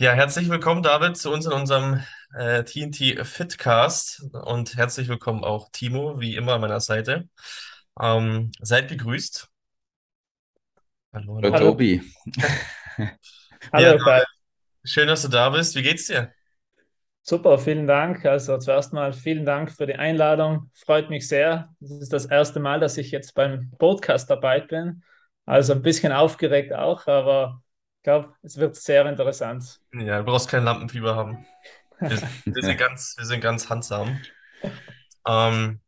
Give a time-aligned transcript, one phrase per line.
[0.00, 2.02] Ja, herzlich willkommen, David, zu uns in unserem
[2.34, 7.28] äh, TNT Fitcast und herzlich willkommen auch Timo, wie immer an meiner Seite.
[8.00, 9.46] Ähm, seid gegrüßt.
[11.12, 11.52] Hallo, hallo.
[11.52, 12.02] hallo Tobi.
[13.74, 14.24] hallo, ja,
[14.84, 15.74] schön, dass du da bist.
[15.74, 16.32] Wie geht's dir?
[17.20, 18.24] Super, vielen Dank.
[18.24, 20.70] Also zuerst mal vielen Dank für die Einladung.
[20.72, 21.74] Freut mich sehr.
[21.78, 25.02] Das ist das erste Mal, dass ich jetzt beim Podcast dabei bin.
[25.44, 27.60] Also ein bisschen aufgeregt auch, aber
[28.00, 29.78] ich glaube, es wird sehr interessant.
[29.92, 31.46] Ja, du brauchst kein Lampenfieber haben.
[31.98, 32.10] Wir,
[32.46, 34.18] wir sind, ganz, wir sind ganz handsam.
[35.28, 35.82] Ähm,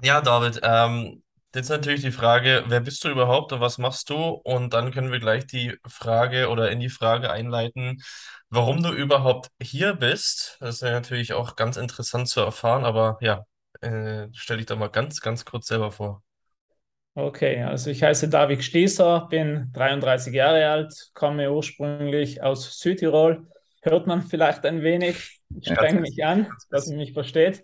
[0.00, 4.16] ja, David, ähm, jetzt natürlich die Frage, wer bist du überhaupt und was machst du?
[4.16, 8.00] Und dann können wir gleich die Frage oder in die Frage einleiten,
[8.48, 10.56] warum du überhaupt hier bist.
[10.60, 13.44] Das ist ja natürlich auch ganz interessant zu erfahren, aber ja,
[13.80, 16.22] äh, stell dich doch mal ganz, ganz kurz selber vor.
[17.16, 23.46] Okay, also ich heiße David Stieser, bin 33 Jahre alt, komme ursprünglich aus Südtirol.
[23.82, 25.40] Hört man vielleicht ein wenig.
[25.60, 27.62] Ich streng mich an, dass man mich versteht.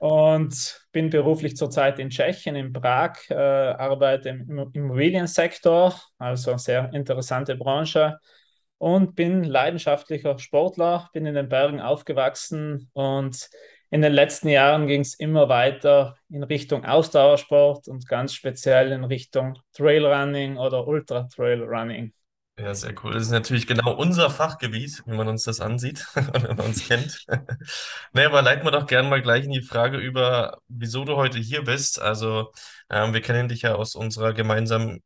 [0.00, 7.54] Und bin beruflich zurzeit in Tschechien, in Prag, äh, arbeite im Immobiliensektor, also sehr interessante
[7.54, 8.18] Branche.
[8.78, 13.48] Und bin leidenschaftlicher Sportler, bin in den Bergen aufgewachsen und
[13.90, 19.04] in den letzten Jahren ging es immer weiter in Richtung Ausdauersport und ganz speziell in
[19.04, 22.12] Richtung Trailrunning oder Ultra-Trailrunning.
[22.58, 23.12] Ja, sehr cool.
[23.12, 26.88] Das ist natürlich genau unser Fachgebiet, wenn man uns das ansieht und wenn man uns
[26.88, 27.26] kennt.
[28.12, 31.38] naja, aber leiten wir doch gerne mal gleich in die Frage über, wieso du heute
[31.38, 32.00] hier bist.
[32.00, 32.52] Also,
[32.88, 35.02] ähm, wir kennen dich ja aus unserer gemeinsamen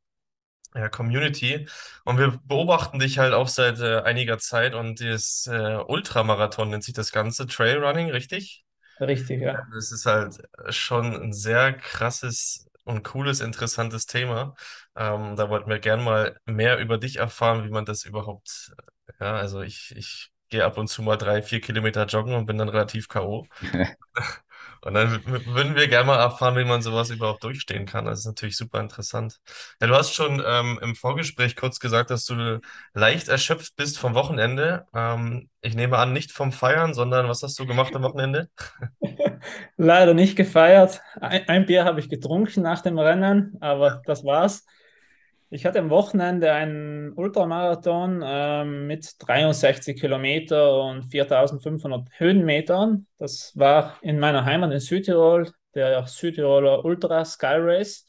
[0.75, 1.67] ja, Community
[2.05, 6.85] und wir beobachten dich halt auch seit äh, einiger Zeit und das äh, Ultramarathon nennt
[6.85, 8.65] sich das Ganze, Trailrunning, richtig?
[9.01, 9.67] Richtig, ja.
[9.75, 10.39] Das ist halt
[10.71, 14.55] schon ein sehr krasses und cooles, interessantes Thema.
[14.97, 18.73] Ähm, da wollten wir gerne mal mehr über dich erfahren, wie man das überhaupt,
[19.21, 22.59] ja, also ich, ich gehe ab und zu mal drei, vier Kilometer joggen und bin
[22.59, 23.47] dann relativ K.O.
[24.83, 28.07] Und dann würden wir gerne mal erfahren, wie man sowas überhaupt durchstehen kann.
[28.07, 29.39] Das ist natürlich super interessant.
[29.81, 32.61] Ja, du hast schon ähm, im Vorgespräch kurz gesagt, dass du
[32.95, 34.87] leicht erschöpft bist vom Wochenende.
[34.95, 38.49] Ähm, ich nehme an, nicht vom Feiern, sondern was hast du gemacht am Wochenende?
[39.77, 41.01] Leider nicht gefeiert.
[41.21, 44.65] Ein, ein Bier habe ich getrunken nach dem Rennen, aber das war's.
[45.53, 53.09] Ich hatte am Wochenende einen Ultramarathon ähm, mit 63 Kilometer und 4500 Höhenmetern.
[53.19, 58.07] Das war in meiner Heimat in Südtirol, der Südtiroler Ultra Sky Race.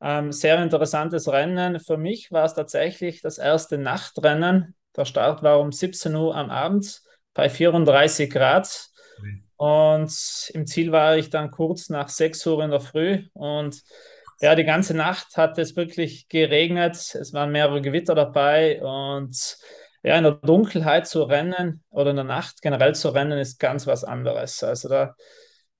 [0.00, 1.78] Ähm, sehr interessantes Rennen.
[1.78, 4.74] Für mich war es tatsächlich das erste Nachtrennen.
[4.96, 7.00] Der Start war um 17 Uhr am Abend
[7.32, 8.88] bei 34 Grad.
[9.56, 13.82] Und im Ziel war ich dann kurz nach 6 Uhr in der Früh und
[14.40, 16.96] ja, die ganze Nacht hat es wirklich geregnet.
[16.96, 19.56] Es waren mehrere Gewitter dabei und
[20.02, 23.86] ja, in der Dunkelheit zu rennen oder in der Nacht generell zu rennen ist ganz
[23.86, 24.62] was anderes.
[24.62, 25.14] Also da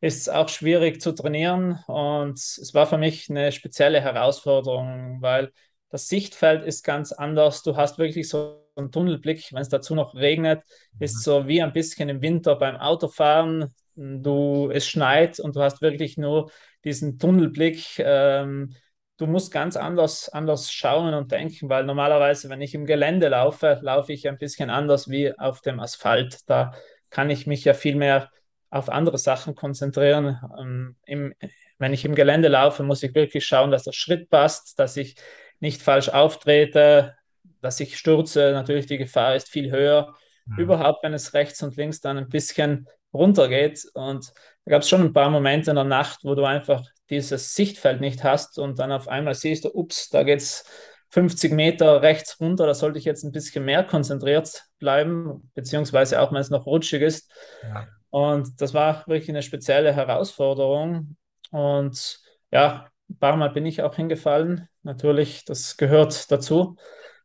[0.00, 5.52] ist es auch schwierig zu trainieren und es war für mich eine spezielle Herausforderung, weil
[5.90, 7.62] das Sichtfeld ist ganz anders.
[7.62, 10.62] Du hast wirklich so einen Tunnelblick, wenn es dazu noch regnet,
[10.98, 11.20] ist mhm.
[11.20, 13.72] so wie ein bisschen im Winter beim Autofahren.
[13.94, 16.50] Du, es schneit und du hast wirklich nur
[16.86, 17.98] diesen Tunnelblick.
[17.98, 18.74] Ähm,
[19.18, 23.78] du musst ganz anders, anders schauen und denken, weil normalerweise, wenn ich im Gelände laufe,
[23.82, 26.38] laufe ich ein bisschen anders wie auf dem Asphalt.
[26.46, 26.72] Da
[27.10, 28.30] kann ich mich ja viel mehr
[28.70, 30.38] auf andere Sachen konzentrieren.
[30.58, 31.34] Ähm, im,
[31.78, 35.16] wenn ich im Gelände laufe, muss ich wirklich schauen, dass der Schritt passt, dass ich
[35.58, 37.16] nicht falsch auftrete,
[37.60, 38.52] dass ich stürze.
[38.52, 40.14] Natürlich, die Gefahr ist viel höher.
[40.46, 40.58] Mhm.
[40.58, 42.86] Überhaupt, wenn es rechts und links dann ein bisschen
[43.16, 43.84] runtergeht.
[43.94, 44.32] Und
[44.64, 48.00] da gab es schon ein paar Momente in der Nacht, wo du einfach dieses Sichtfeld
[48.00, 50.64] nicht hast und dann auf einmal siehst du, ups, da geht es
[51.10, 56.32] 50 Meter rechts runter, da sollte ich jetzt ein bisschen mehr konzentriert bleiben, beziehungsweise auch
[56.32, 57.30] wenn es noch rutschig ist.
[57.62, 57.86] Ja.
[58.10, 61.16] Und das war wirklich eine spezielle Herausforderung.
[61.50, 62.20] Und
[62.50, 64.68] ja, ein paar Mal bin ich auch hingefallen.
[64.82, 66.76] Natürlich, das gehört dazu.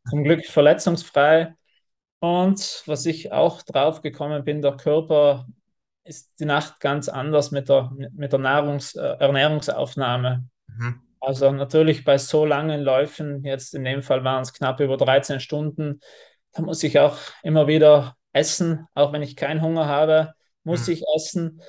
[0.08, 1.54] Zum Glück verletzungsfrei.
[2.20, 5.46] Und was ich auch drauf gekommen bin, der Körper
[6.04, 10.44] ist die Nacht ganz anders mit der, mit der Nahrungs-, äh, Ernährungsaufnahme.
[10.66, 11.00] Mhm.
[11.20, 15.38] Also natürlich bei so langen Läufen, jetzt in dem Fall waren es knapp über 13
[15.38, 16.00] Stunden,
[16.52, 20.34] da muss ich auch immer wieder essen, auch wenn ich keinen Hunger habe,
[20.64, 20.94] muss mhm.
[20.94, 21.62] ich essen.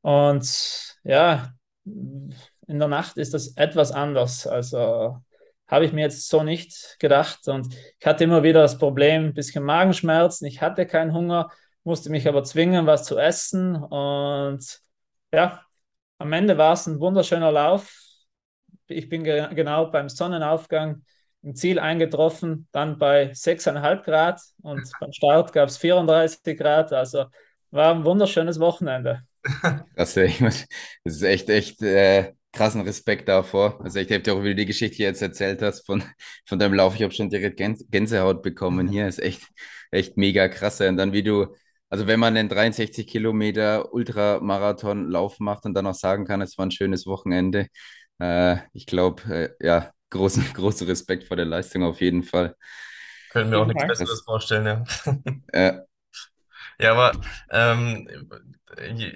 [0.00, 1.52] Und ja,
[1.84, 4.46] in der Nacht ist das etwas anders.
[4.46, 5.18] Also
[5.66, 7.48] habe ich mir jetzt so nicht gedacht.
[7.48, 10.46] Und ich hatte immer wieder das Problem, ein bisschen Magenschmerzen.
[10.46, 11.50] Ich hatte keinen Hunger,
[11.84, 13.76] musste mich aber zwingen, was zu essen.
[13.76, 14.80] Und
[15.32, 15.62] ja,
[16.18, 17.92] am Ende war es ein wunderschöner Lauf.
[18.86, 21.02] Ich bin ge genau beim Sonnenaufgang
[21.42, 26.92] im Ziel eingetroffen, dann bei 6,5 Grad und beim Start gab es 34 Grad.
[26.92, 27.26] Also
[27.70, 29.22] war ein wunderschönes Wochenende.
[29.94, 30.66] Krass, das
[31.04, 33.80] ist echt, echt äh, krassen Respekt davor.
[33.82, 36.02] Also ich habe dir auch wieder die Geschichte jetzt erzählt hast von,
[36.46, 36.94] von deinem Lauf.
[36.94, 37.60] Ich habe schon direkt
[37.90, 38.88] Gänsehaut bekommen.
[38.88, 39.42] Hier ist echt,
[39.90, 40.80] echt mega krass.
[40.80, 41.54] Und dann wie du,
[41.94, 46.66] also wenn man einen 63 Kilometer Ultramarathon-Lauf macht und dann auch sagen kann, es war
[46.66, 47.68] ein schönes Wochenende.
[48.18, 52.56] Äh, ich glaube, äh, ja, großen, großen Respekt vor der Leistung auf jeden Fall.
[53.30, 54.84] Können wir auch nichts Besseres vorstellen, ja.
[55.54, 55.82] ja.
[56.80, 57.12] Ja, aber
[57.52, 58.08] ähm,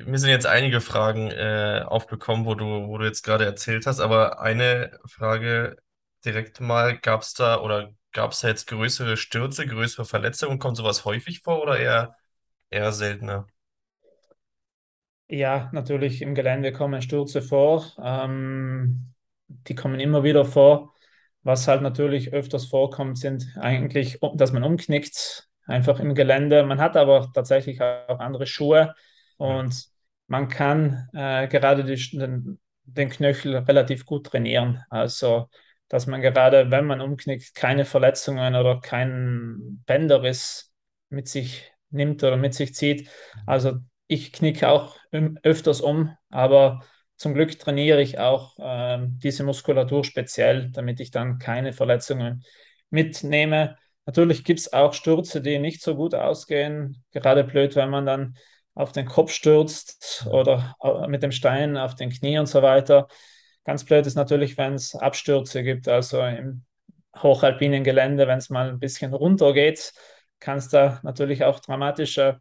[0.07, 3.99] mir sind jetzt einige Fragen äh, aufgekommen, wo du, wo du jetzt gerade erzählt hast,
[3.99, 5.75] aber eine Frage
[6.25, 10.61] direkt mal, gab es da oder gab es da jetzt größere Stürze, größere Verletzungen?
[10.61, 12.15] Kommt sowas häufig vor oder eher,
[12.71, 13.47] eher seltener?
[15.29, 17.85] Ja, natürlich im Gelände kommen Stürze vor.
[18.03, 19.13] Ähm,
[19.47, 20.95] die kommen immer wieder vor.
[21.43, 26.65] Was halt natürlich öfters vorkommt, sind eigentlich, dass man umknickt, einfach im Gelände.
[26.65, 28.95] Man hat aber tatsächlich auch andere Schuhe
[29.37, 29.89] und
[30.27, 34.83] man kann äh, gerade die, den, den Knöchel relativ gut trainieren.
[34.91, 35.49] Also,
[35.89, 40.73] dass man gerade, wenn man umknickt, keine Verletzungen oder keinen Bänderriss
[41.09, 43.09] mit sich nimmt oder mit sich zieht.
[43.47, 44.97] Also, ich knicke auch
[45.43, 46.81] öfters um, aber
[47.17, 52.45] zum Glück trainiere ich auch äh, diese Muskulatur speziell, damit ich dann keine Verletzungen
[52.91, 53.77] mitnehme.
[54.07, 57.05] Natürlich gibt es auch Stürze, die nicht so gut ausgehen.
[57.13, 58.37] Gerade blöd, wenn man dann
[58.75, 63.09] auf den Kopf stürzt oder äh, mit dem Stein auf den Knie und so weiter.
[63.65, 66.65] Ganz blöd ist natürlich, wenn es Abstürze gibt, also im
[67.17, 69.93] hochalpinen Gelände, wenn es mal ein bisschen runter geht,
[70.41, 72.41] kann es da natürlich auch dramatische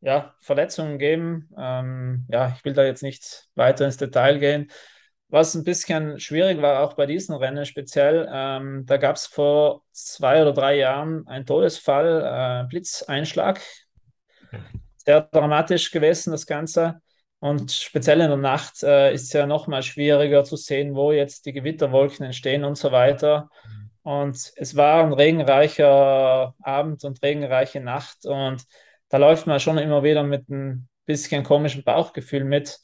[0.00, 1.50] ja, Verletzungen geben.
[1.58, 4.70] Ähm, ja, ich will da jetzt nicht weiter ins Detail gehen.
[5.30, 9.82] Was ein bisschen schwierig war, auch bei diesen Rennen speziell, ähm, da gab es vor
[9.92, 13.60] zwei oder drei Jahren einen Todesfall, äh, Blitzeinschlag.
[14.96, 17.02] Sehr dramatisch gewesen, das Ganze.
[17.40, 21.12] Und speziell in der Nacht äh, ist es ja noch mal schwieriger zu sehen, wo
[21.12, 23.50] jetzt die Gewitterwolken entstehen und so weiter.
[24.02, 28.24] Und es war ein regenreicher Abend und regenreiche Nacht.
[28.24, 28.64] Und
[29.08, 32.80] da läuft man schon immer wieder mit ein bisschen komischem Bauchgefühl mit.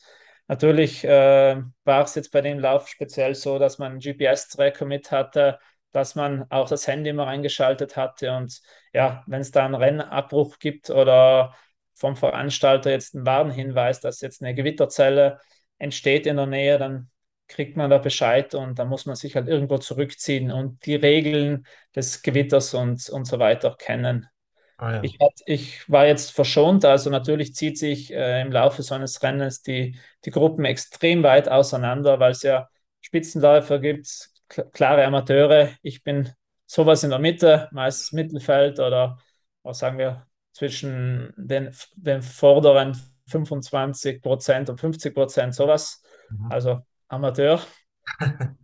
[0.49, 5.11] Natürlich äh, war es jetzt bei dem Lauf speziell so, dass man einen GPS-Tracker mit
[5.11, 5.59] hatte,
[5.93, 8.33] dass man auch das Handy immer eingeschaltet hatte.
[8.33, 8.61] Und
[8.93, 11.55] ja, wenn es da einen Rennabbruch gibt oder
[11.95, 15.41] vom Veranstalter jetzt einen Warnhinweis, dass jetzt eine Gewitterzelle
[15.79, 17.11] entsteht in der Nähe, dann
[17.55, 21.67] kriegt man da Bescheid und dann muss man sich halt irgendwo zurückziehen und die Regeln
[21.95, 24.29] des Gewitters und, und so weiter kennen.
[24.77, 25.03] Ah, ja.
[25.05, 29.23] ich, hat, ich war jetzt verschont, also natürlich zieht sich äh, im Laufe so eines
[29.23, 32.69] Rennens die, die Gruppen extrem weit auseinander, weil es ja
[33.01, 34.31] Spitzenläufer gibt,
[34.73, 35.71] klare Amateure.
[35.83, 36.31] Ich bin
[36.67, 39.19] sowas in der Mitte, meistens Mittelfeld oder
[39.63, 46.03] was sagen wir zwischen den, den vorderen 25 Prozent und 50 Prozent, sowas.
[46.31, 46.51] Mhm.
[46.51, 46.83] Also
[47.15, 47.61] Amateur.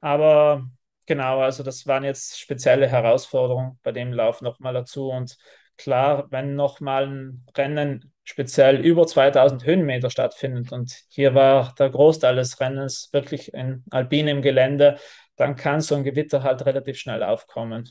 [0.00, 0.64] Aber
[1.10, 5.08] Genau, also das waren jetzt spezielle Herausforderungen bei dem Lauf nochmal dazu.
[5.10, 5.36] Und
[5.76, 12.36] klar, wenn nochmal ein Rennen speziell über 2000 Höhenmeter stattfindet und hier war der Großteil
[12.36, 14.98] des Rennens wirklich in alpinem Gelände,
[15.34, 17.90] dann kann so ein Gewitter halt relativ schnell aufkommen.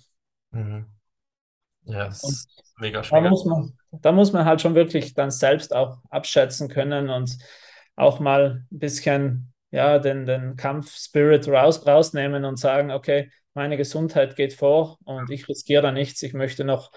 [0.51, 0.86] Mhm.
[1.84, 3.22] Ja, das ist mega schwer.
[3.22, 7.38] Da muss, man, da muss man halt schon wirklich dann selbst auch abschätzen können und
[7.98, 14.35] auch mal ein bisschen ja, den, den Kampfspirit raus, rausnehmen und sagen, okay, meine Gesundheit
[14.35, 16.21] geht vor und ich riskiere da nichts.
[16.23, 16.91] Ich möchte noch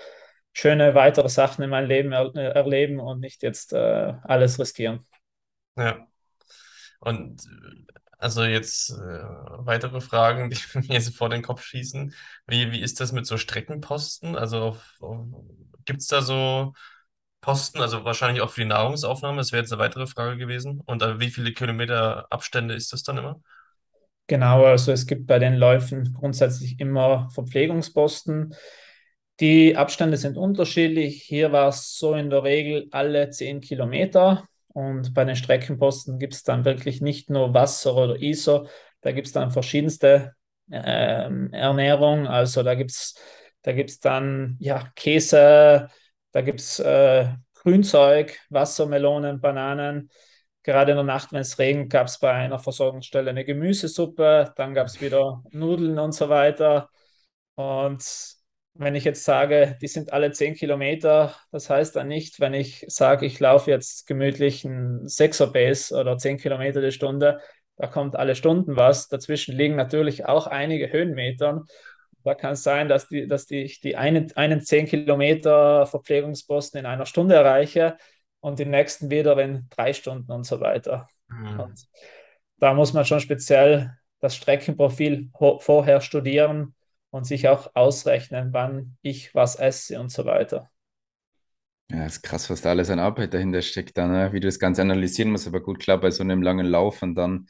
[0.52, 5.06] schöne weitere Sachen in meinem Leben er, erleben und nicht jetzt äh, alles riskieren.
[5.76, 6.06] Ja.
[7.00, 7.42] Und
[8.18, 12.14] also jetzt äh, weitere Fragen, die mir jetzt vor den Kopf schießen.
[12.46, 14.36] Wie, wie ist das mit so Streckenposten?
[14.36, 14.76] Also
[15.84, 16.74] gibt es da so
[17.42, 19.36] Posten, also wahrscheinlich auch für die Nahrungsaufnahme.
[19.36, 20.80] Das wäre jetzt eine weitere Frage gewesen.
[20.86, 23.40] Und äh, wie viele Kilometer Abstände ist das dann immer?
[24.28, 28.54] Genau, also es gibt bei den Läufen grundsätzlich immer Verpflegungsposten.
[29.40, 31.22] Die Abstände sind unterschiedlich.
[31.24, 34.44] Hier war es so in der Regel alle 10 Kilometer.
[34.68, 38.68] Und bei den Streckenposten gibt es dann wirklich nicht nur Wasser oder ISO,
[39.02, 40.34] da gibt es dann verschiedenste
[40.70, 42.26] äh, Ernährung.
[42.26, 43.14] Also da gibt es
[43.62, 45.88] da gibt's dann ja, Käse,
[46.32, 50.10] Da gibt es äh, Grünzeug, Wassermelonen, Bananen.
[50.62, 54.74] Gerade in der Nacht, wenn es regnet, gab es bei einer Versorgungsstelle eine Gemüsesuppe, dann
[54.74, 56.88] gab es wieder Nudeln und so weiter.
[57.56, 58.04] Und
[58.74, 62.84] wenn ich jetzt sage, die sind alle zehn Kilometer, das heißt dann nicht, wenn ich
[62.88, 67.40] sage, ich laufe jetzt gemütlich ein Sechser-Base oder zehn Kilometer die Stunde,
[67.76, 69.08] da kommt alle Stunden was.
[69.08, 71.64] Dazwischen liegen natürlich auch einige Höhenmetern.
[72.24, 76.86] Da kann es sein, dass, die, dass die, die einen, einen 10 Kilometer Verpflegungsposten in
[76.86, 77.96] einer Stunde erreiche
[78.40, 81.08] und den nächsten wieder in drei Stunden und so weiter.
[81.28, 81.60] Mhm.
[81.60, 81.86] Und
[82.58, 86.74] da muss man schon speziell das Streckenprofil vorher studieren
[87.10, 90.70] und sich auch ausrechnen, wann ich was esse und so weiter.
[91.90, 94.32] Ja, ist krass, was da alles an Arbeit dahinter steckt, dann, ne?
[94.32, 95.46] wie du das Ganze analysieren musst.
[95.46, 97.46] Aber gut, klar, bei so einem langen Lauf und dann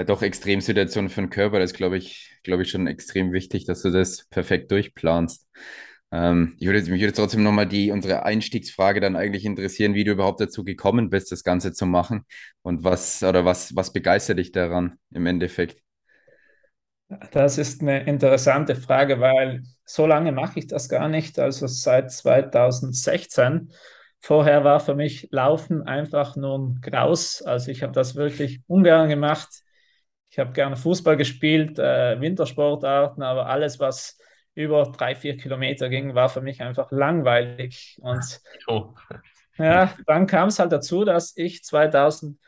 [0.00, 3.82] ja doch Extremsituationen für den Körper, das glaube ich, glaube ich schon extrem wichtig, dass
[3.82, 5.46] du das perfekt durchplanst.
[6.10, 10.12] Ähm, ich würde, mich würde trotzdem nochmal die, unsere Einstiegsfrage dann eigentlich interessieren, wie du
[10.12, 12.24] überhaupt dazu gekommen bist, das Ganze zu machen
[12.62, 15.80] und was oder was, was begeistert dich daran im Endeffekt?
[17.32, 22.10] Das ist eine interessante Frage, weil so lange mache ich das gar nicht, also seit
[22.12, 23.72] 2016.
[24.20, 27.42] Vorher war für mich Laufen einfach nur ein Graus.
[27.42, 29.48] Also ich habe das wirklich ungern gemacht.
[30.30, 34.16] Ich habe gerne Fußball gespielt, äh, Wintersportarten, aber alles, was
[34.54, 37.98] über drei, vier Kilometer ging, war für mich einfach langweilig.
[38.00, 38.94] Und oh.
[39.58, 42.38] ja, dann kam es halt dazu, dass ich 2014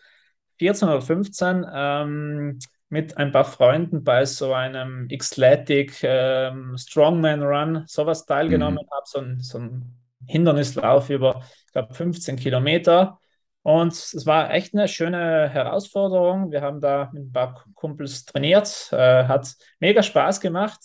[0.88, 2.58] oder 2015 ähm,
[2.88, 8.94] mit ein paar Freunden bei so einem Xlatic ähm, Strongman Run sowas teilgenommen mhm.
[8.94, 9.96] habe, so ein, so ein
[10.26, 13.18] Hindernislauf über, ich glaube, 15 Kilometer.
[13.62, 16.50] Und es war echt eine schöne Herausforderung.
[16.50, 20.80] Wir haben da mit ein paar Kumpels trainiert, äh, hat mega Spaß gemacht.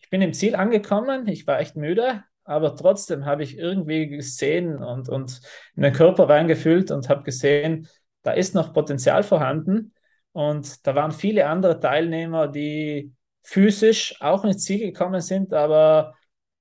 [0.00, 4.82] Ich bin im Ziel angekommen, ich war echt müde, aber trotzdem habe ich irgendwie gesehen
[4.82, 5.40] und, und
[5.76, 7.88] in den Körper reingefühlt und habe gesehen,
[8.22, 9.92] da ist noch Potenzial vorhanden.
[10.32, 16.14] Und da waren viele andere Teilnehmer, die physisch auch ins Ziel gekommen sind, aber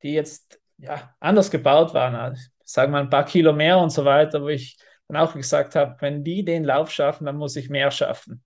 [0.04, 2.16] die jetzt ja, anders gebaut waren.
[2.16, 5.76] Also, sagen wir ein paar Kilo mehr und so weiter, wo ich dann auch gesagt
[5.76, 8.44] habe, wenn die den Lauf schaffen, dann muss ich mehr schaffen.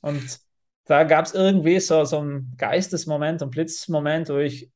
[0.00, 0.40] Und
[0.84, 4.70] da gab es irgendwie so, so einen Geistesmoment und Blitzmoment, wo ich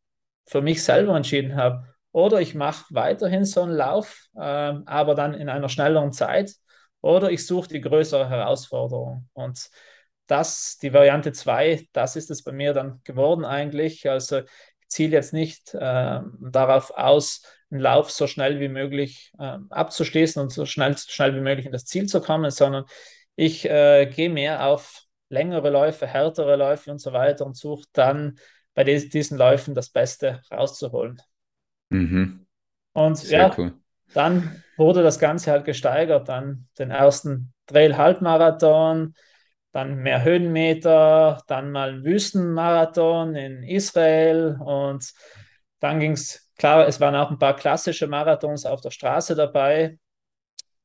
[0.47, 5.35] für mich selber entschieden habe, oder ich mache weiterhin so einen Lauf, äh, aber dann
[5.35, 6.55] in einer schnelleren Zeit,
[7.00, 9.29] oder ich suche die größere Herausforderung.
[9.33, 9.69] Und
[10.26, 14.09] das, die Variante 2, das ist es bei mir dann geworden eigentlich.
[14.09, 17.43] Also ich ziele jetzt nicht äh, darauf aus,
[17.75, 21.73] einen Lauf so schnell wie möglich äh, abzuschließen und so schnell, schnell wie möglich in
[21.73, 22.85] das Ziel zu kommen, sondern
[23.37, 28.38] ich äh, gehe mehr auf längere Läufe, härtere Läufe und so weiter und suche dann
[28.75, 31.21] bei diesen Läufen das Beste rauszuholen.
[31.90, 32.47] Mhm.
[32.93, 33.73] Und Sehr ja, cool.
[34.14, 39.14] dann wurde das Ganze halt gesteigert, dann den ersten Trail-Halbmarathon,
[39.73, 45.12] dann mehr Höhenmeter, dann mal ein Wüstenmarathon in Israel und
[45.81, 49.99] dann ging es, klar, es waren auch ein paar klassische Marathons auf der Straße dabei.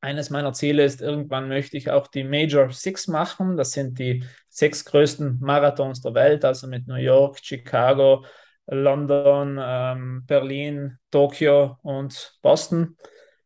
[0.00, 3.56] Eines meiner Ziele ist, irgendwann möchte ich auch die Major Six machen.
[3.56, 8.24] Das sind die sechs größten Marathons der Welt, also mit New York, Chicago,
[8.66, 12.96] London, ähm, Berlin, Tokio und Boston.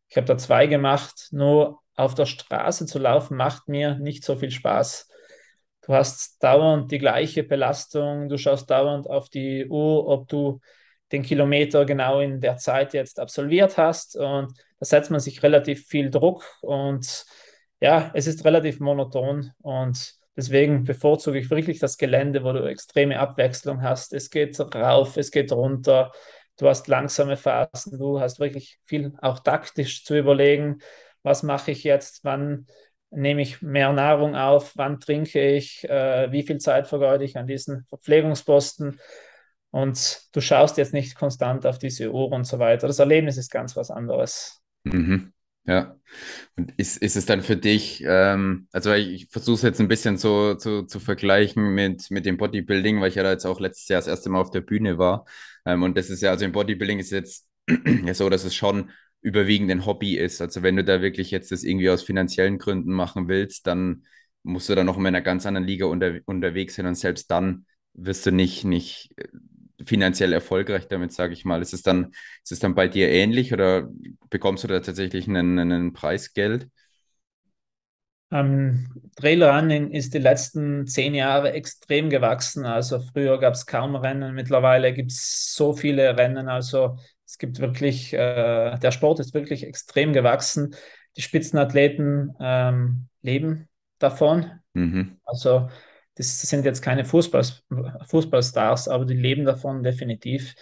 [0.07, 1.27] Ich habe da zwei gemacht.
[1.31, 5.09] Nur auf der Straße zu laufen macht mir nicht so viel Spaß.
[5.85, 10.59] Du hast dauernd die gleiche Belastung, du schaust dauernd auf die Uhr, ob du
[11.11, 14.15] den Kilometer genau in der Zeit jetzt absolviert hast.
[14.15, 17.25] Und da setzt man sich relativ viel Druck und
[17.79, 19.51] ja, es ist relativ monoton.
[19.61, 24.13] Und deswegen bevorzuge ich wirklich das Gelände, wo du extreme Abwechslung hast.
[24.13, 26.11] Es geht rauf, es geht runter,
[26.57, 30.79] du hast langsame Phasen, du hast wirklich viel auch taktisch zu überlegen,
[31.23, 32.67] was mache ich jetzt, wann
[33.11, 37.47] nehme ich mehr Nahrung auf, wann trinke ich, äh, wie viel Zeit vergeude ich an
[37.47, 38.99] diesen Verpflegungsposten.
[39.75, 42.87] Und du schaust jetzt nicht konstant auf diese Uhr und so weiter.
[42.87, 44.61] Das Erlebnis ist ganz was anderes.
[44.85, 45.33] Mhm.
[45.65, 45.97] Ja.
[46.55, 49.89] Und ist, ist es dann für dich, ähm, also ich, ich versuche es jetzt ein
[49.89, 53.59] bisschen so zu, zu vergleichen mit, mit dem Bodybuilding, weil ich ja da jetzt auch
[53.59, 55.25] letztes Jahr das erste Mal auf der Bühne war.
[55.65, 57.45] Ähm, und das ist ja, also im Bodybuilding ist jetzt
[58.05, 60.39] ja so, dass es schon überwiegend ein Hobby ist.
[60.39, 64.05] Also wenn du da wirklich jetzt das irgendwie aus finanziellen Gründen machen willst, dann
[64.41, 67.65] musst du da noch in einer ganz anderen Liga unter, unterwegs sein und selbst dann
[67.93, 69.27] wirst du nicht, nicht äh,
[69.83, 71.61] finanziell erfolgreich damit, sage ich mal.
[71.61, 72.11] Ist es dann,
[72.43, 73.89] ist es dann bei dir ähnlich oder
[74.29, 76.69] bekommst du da tatsächlich einen, einen Preisgeld?
[78.31, 82.65] Ähm, Trailrunning ist die letzten zehn Jahre extrem gewachsen.
[82.65, 86.49] Also früher gab es kaum Rennen, mittlerweile gibt es so viele Rennen.
[86.49, 90.75] Also Es gibt wirklich, äh, der Sport ist wirklich extrem gewachsen.
[91.17, 94.51] Die Spitzenathleten ähm, leben davon.
[94.75, 95.17] Mhm.
[95.25, 95.69] Also
[96.15, 97.45] das sind jetzt keine Fußball,
[98.07, 100.55] Fußballstars, aber die leben davon definitiv.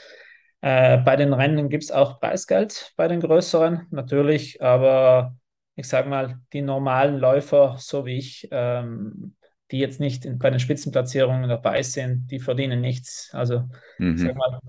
[0.62, 5.36] Äh, bei den Rennen gibt es auch Preisgeld bei den größeren, natürlich, aber
[5.75, 9.36] ich sage mal, die normalen Läufer, so wie ich, ähm,
[9.72, 13.29] die jetzt nicht in, bei den Spitzenplatzierungen dabei sind, die verdienen nichts.
[13.33, 13.67] Also
[13.98, 14.15] mhm.
[14.15, 14.60] ich mal,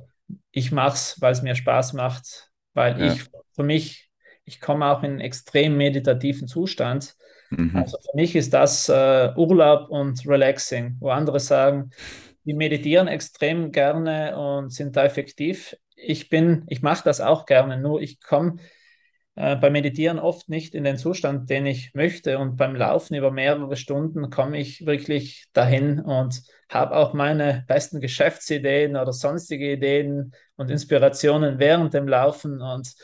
[0.50, 3.12] ich mache es, weil es mir Spaß macht, weil ja.
[3.12, 3.24] ich
[3.54, 4.10] für mich,
[4.44, 7.16] ich komme auch in einen extrem meditativen Zustand.
[7.56, 7.76] Mhm.
[7.76, 11.90] Also für mich ist das äh, Urlaub und Relaxing, wo andere sagen,
[12.44, 15.76] die meditieren extrem gerne und sind da effektiv.
[15.96, 18.56] Ich bin, ich mache das auch gerne, nur ich komme
[19.36, 22.38] äh, beim Meditieren oft nicht in den Zustand, den ich möchte.
[22.38, 28.00] Und beim Laufen über mehrere Stunden komme ich wirklich dahin und habe auch meine besten
[28.00, 32.60] Geschäftsideen oder sonstige Ideen und Inspirationen während dem Laufen.
[32.60, 32.94] Und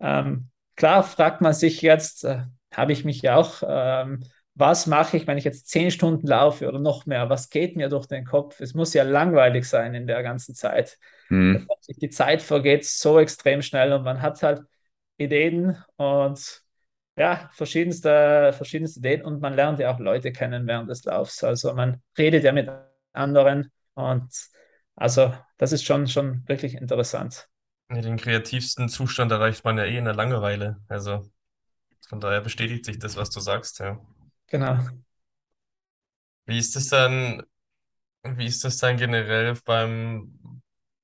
[0.00, 2.42] ähm, klar fragt man sich jetzt, äh,
[2.76, 6.66] habe ich mich ja auch, ähm, was mache ich, wenn ich jetzt zehn Stunden laufe
[6.66, 7.28] oder noch mehr?
[7.28, 8.60] Was geht mir durch den Kopf?
[8.60, 10.98] Es muss ja langweilig sein in der ganzen Zeit.
[11.28, 11.66] Mhm.
[12.00, 14.62] Die Zeit vergeht so extrem schnell und man hat halt
[15.18, 16.62] Ideen und
[17.18, 21.42] ja, verschiedenste, verschiedenste Ideen und man lernt ja auch Leute kennen während des Laufs.
[21.42, 22.70] Also man redet ja mit
[23.12, 24.28] anderen und
[24.94, 27.48] also das ist schon, schon wirklich interessant.
[27.88, 30.78] Den kreativsten Zustand erreicht man ja eh in der Langeweile.
[30.88, 31.30] Also
[32.06, 34.00] von daher bestätigt sich das, was du sagst, ja.
[34.46, 34.78] Genau.
[36.46, 37.42] Wie ist das dann,
[38.24, 40.62] wie ist das dann generell beim,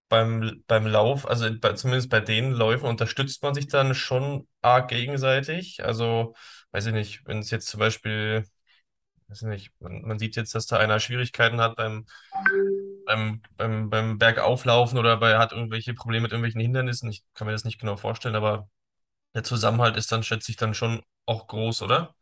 [0.09, 4.89] beim, beim Lauf, also bei, zumindest bei den Läufen, unterstützt man sich dann schon arg
[4.89, 5.85] gegenseitig.
[5.85, 6.35] Also,
[6.73, 8.47] weiß ich nicht, wenn es jetzt zum Beispiel,
[9.29, 12.07] weiß ich nicht, man, man sieht jetzt, dass da einer Schwierigkeiten hat beim,
[13.07, 17.11] beim, beim, beim Bergauflaufen oder bei, hat irgendwelche Probleme mit irgendwelchen Hindernissen.
[17.11, 18.69] Ich kann mir das nicht genau vorstellen, aber
[19.35, 22.15] der Zusammenhalt ist dann, schätze ich, dann schon auch groß, oder?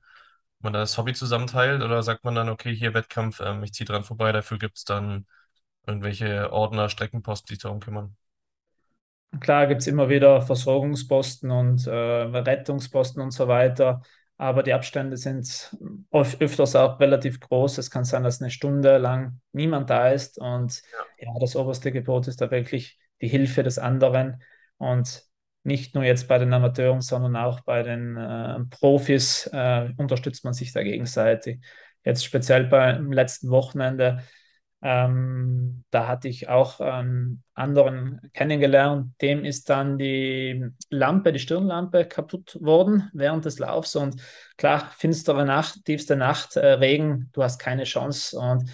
[0.60, 4.04] Man das Hobby zusammenteilt oder sagt man dann, okay, hier Wettkampf, ähm, ich ziehe dran
[4.04, 5.26] vorbei, dafür gibt es dann
[5.86, 8.16] irgendwelche Ordner, Streckenposten, die sich darum kümmern.
[9.40, 14.02] Klar gibt es immer wieder Versorgungsposten und äh, Rettungsposten und so weiter,
[14.36, 15.70] aber die Abstände sind
[16.10, 17.78] oft, öfters auch relativ groß.
[17.78, 20.82] Es kann sein, dass eine Stunde lang niemand da ist und
[21.18, 24.42] ja, ja das oberste Gebot ist da wirklich die Hilfe des anderen
[24.78, 25.29] und
[25.62, 30.54] nicht nur jetzt bei den Amateuren, sondern auch bei den äh, Profis äh, unterstützt man
[30.54, 31.60] sich da gegenseitig.
[32.04, 34.22] Jetzt speziell beim letzten Wochenende
[34.82, 42.06] ähm, da hatte ich auch einen anderen kennengelernt, dem ist dann die Lampe, die Stirnlampe
[42.06, 43.94] kaputt worden während des Laufs.
[43.94, 44.22] Und
[44.56, 48.38] klar, finstere Nacht, tiefste Nacht, äh, Regen, du hast keine Chance.
[48.38, 48.70] Und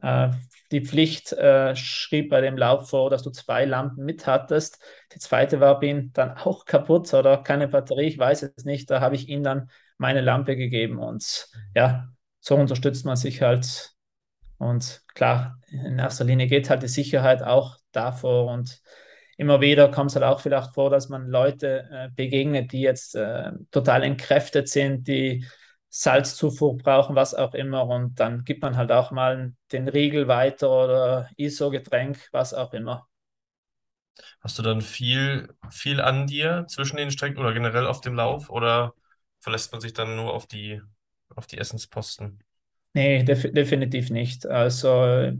[0.00, 0.30] äh,
[0.72, 4.82] die Pflicht äh, schrieb bei dem Lauf vor, dass du zwei Lampen mit hattest.
[5.14, 8.90] Die zweite war ihm dann auch kaputt oder keine Batterie, ich weiß es nicht.
[8.90, 12.08] Da habe ich ihm dann meine Lampe gegeben und ja,
[12.40, 13.92] so unterstützt man sich halt
[14.58, 18.80] und klar, in erster Linie geht halt die Sicherheit auch davor und
[19.36, 23.16] immer wieder kommt es halt auch vielleicht vor, dass man Leute äh, begegnet, die jetzt
[23.16, 25.44] äh, total entkräftet sind, die
[25.92, 27.86] Salzzufuhr brauchen, was auch immer.
[27.86, 33.08] Und dann gibt man halt auch mal den Riegel weiter oder ISO-Getränk, was auch immer.
[34.40, 38.50] Hast du dann viel, viel an dir zwischen den Strecken oder generell auf dem Lauf
[38.50, 38.94] oder
[39.40, 40.80] verlässt man sich dann nur auf die,
[41.34, 42.42] auf die Essensposten?
[42.94, 44.46] Nee, def definitiv nicht.
[44.46, 45.30] Also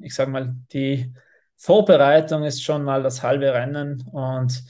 [0.00, 1.12] ich sage mal, die
[1.56, 4.62] Vorbereitung ist schon mal das halbe Rennen und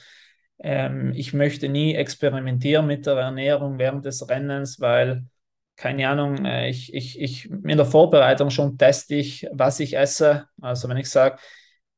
[0.58, 5.26] ähm, ich möchte nie experimentieren mit der Ernährung während des Rennens, weil,
[5.80, 10.46] keine Ahnung, äh, ich, ich, ich in der Vorbereitung schon teste ich, was ich esse.
[10.60, 11.38] Also wenn ich sage,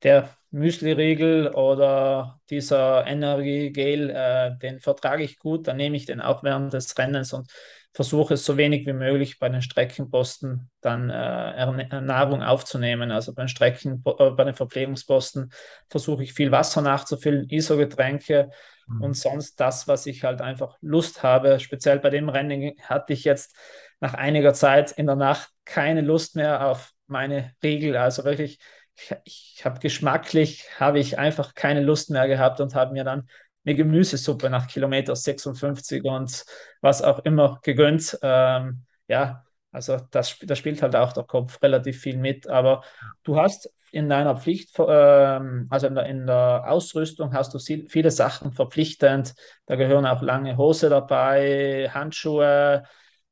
[0.05, 6.45] der Müsli-Riegel oder dieser Energiegel, äh, den vertrage ich gut, dann nehme ich den auch
[6.45, 7.51] während des Rennens und
[7.92, 13.11] versuche es so wenig wie möglich bei den Streckenposten dann äh, Nahrung aufzunehmen.
[13.11, 15.53] Also bei Strecken, äh, bei den Verpflegungsposten
[15.90, 18.51] versuche ich viel Wasser nachzufüllen, ISO-Getränke
[18.92, 19.02] mhm.
[19.02, 21.61] und sonst das, was ich halt einfach Lust habe.
[21.61, 23.57] Speziell bei dem Rennen hatte ich jetzt
[24.00, 27.96] nach einiger Zeit in der Nacht keine Lust mehr auf meine Riegel.
[27.96, 28.59] Also wirklich,
[28.96, 33.28] ich, ich habe geschmacklich, habe ich einfach keine Lust mehr gehabt und habe mir dann
[33.64, 36.44] eine Gemüsesuppe nach Kilometer 56 und
[36.81, 38.18] was auch immer gegönnt.
[38.22, 42.48] Ähm, ja, also das, das spielt halt auch der Kopf relativ viel mit.
[42.48, 42.83] Aber
[43.22, 48.11] du hast in deiner Pflicht, ähm, also in der, in der Ausrüstung hast du viele
[48.11, 49.35] Sachen verpflichtend.
[49.66, 52.83] Da gehören auch lange Hose dabei, Handschuhe,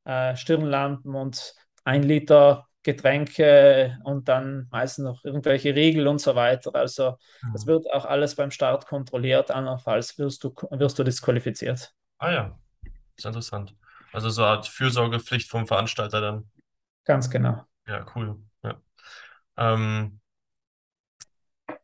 [0.05, 6.73] äh, Stirnlampen und ein Liter Getränke und dann meistens noch irgendwelche Riegel und so weiter.
[6.73, 7.17] Also
[7.53, 11.93] das wird auch alles beim Start kontrolliert, andernfalls wirst du, wirst du disqualifiziert.
[12.17, 12.59] Ah ja,
[13.15, 13.75] ist interessant.
[14.13, 16.49] Also so eine Art Fürsorgepflicht vom Veranstalter dann.
[17.05, 17.63] Ganz genau.
[17.87, 18.39] Ja, cool.
[18.63, 18.81] Ja.
[19.57, 20.20] Ähm,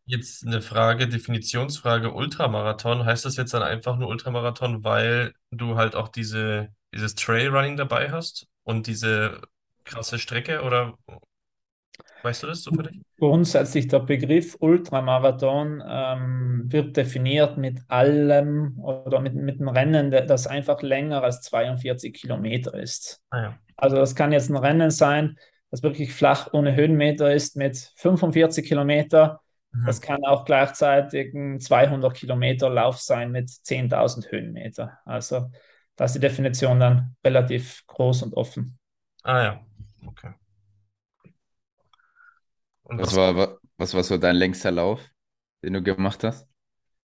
[0.08, 3.06] jetzt eine Frage, Definitionsfrage, Ultramarathon.
[3.06, 8.10] Heißt das jetzt dann einfach nur Ultramarathon, weil du halt auch diese, dieses Trailrunning dabei
[8.12, 9.41] hast und diese
[9.84, 10.98] krasse Strecke oder
[12.24, 13.02] weißt du das zufällig?
[13.20, 20.48] Grundsätzlich der Begriff Ultramarathon ähm, wird definiert mit allem oder mit, mit einem Rennen, das
[20.48, 23.22] einfach länger als 42 Kilometer ist.
[23.30, 23.60] Ah ja.
[23.76, 25.38] Also das kann jetzt ein Rennen sein,
[25.70, 29.41] das wirklich flach ohne Höhenmeter ist mit 45 Kilometer.
[29.74, 29.86] Mhm.
[29.86, 35.00] Das kann auch gleichzeitig ein 200 Kilometer Lauf sein mit 10.000 Höhenmeter.
[35.06, 35.50] Also
[35.96, 38.78] da ist die Definition dann relativ groß und offen.
[39.24, 39.62] Ah ja,
[40.08, 40.34] okay.
[42.84, 45.02] Und Was was, war, wa- was war so dein längster Lauf,
[45.64, 46.48] den du gemacht hast?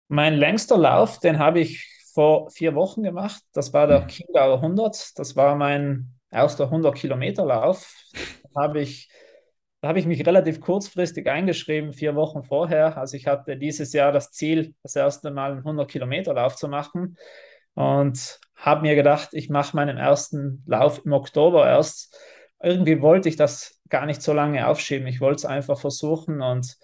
[0.08, 3.44] Mein längster Lauf, den habe ich vor vier Wochen gemacht.
[3.54, 4.08] Das war der Mhm.
[4.08, 5.18] Chiemgauer 100.
[5.20, 7.94] Das war mein erster 100 Kilometer Lauf.
[8.54, 9.10] Da habe ich,
[9.82, 12.98] da habe ich mich relativ kurzfristig eingeschrieben, vier Wochen vorher.
[12.98, 16.68] Also ich hatte dieses Jahr das Ziel, das erste Mal einen 100 Kilometer Lauf zu
[16.68, 17.18] machen
[17.76, 22.18] und habe mir gedacht, ich mache meinen ersten Lauf im Oktober erst.
[22.62, 25.08] Irgendwie wollte ich das gar nicht so lange aufschieben.
[25.08, 26.78] Ich wollte es einfach versuchen und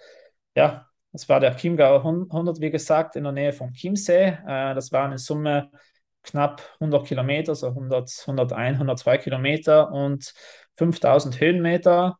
[0.56, 4.38] ja, das war der Chiemgauer 100, wie gesagt, in der Nähe von Chiemsee.
[4.46, 5.70] Äh, das waren in Summe
[6.22, 10.32] knapp 100 Kilometer, so 100, 101, 102 Kilometer und
[10.76, 12.18] 5000 Höhenmeter.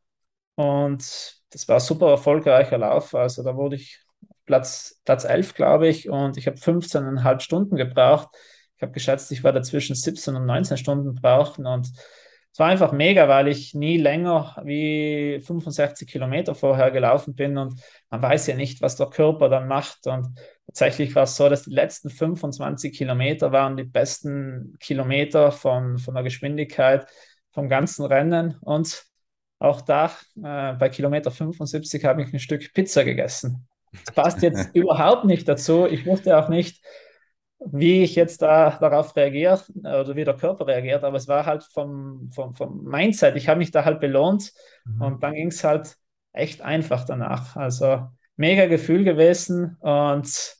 [0.56, 3.14] Und das war super erfolgreicher Lauf.
[3.14, 4.00] Also da wurde ich
[4.46, 8.28] Platz, Platz 11, glaube ich, und ich habe 15,5 Stunden gebraucht.
[8.76, 11.90] Ich habe geschätzt, ich werde zwischen 17 und 19 Stunden brauchen und
[12.56, 17.78] es war einfach mega, weil ich nie länger wie 65 Kilometer vorher gelaufen bin und
[18.08, 20.06] man weiß ja nicht, was der Körper dann macht.
[20.06, 20.28] Und
[20.66, 26.14] tatsächlich war es so, dass die letzten 25 Kilometer waren die besten Kilometer von, von
[26.14, 27.06] der Geschwindigkeit
[27.52, 28.56] vom ganzen Rennen.
[28.62, 29.04] Und
[29.58, 33.66] auch da, äh, bei Kilometer 75, habe ich ein Stück Pizza gegessen.
[34.04, 35.86] Das passt jetzt überhaupt nicht dazu.
[35.86, 36.82] Ich wusste auch nicht,
[37.58, 41.64] wie ich jetzt da darauf reagiere oder wie der Körper reagiert, aber es war halt
[41.64, 43.36] vom, vom, vom Mindset.
[43.36, 44.52] Ich habe mich da halt belohnt
[44.84, 45.02] Mhm.
[45.02, 45.96] und dann ging es halt
[46.32, 47.56] echt einfach danach.
[47.56, 50.56] Also mega Gefühl gewesen und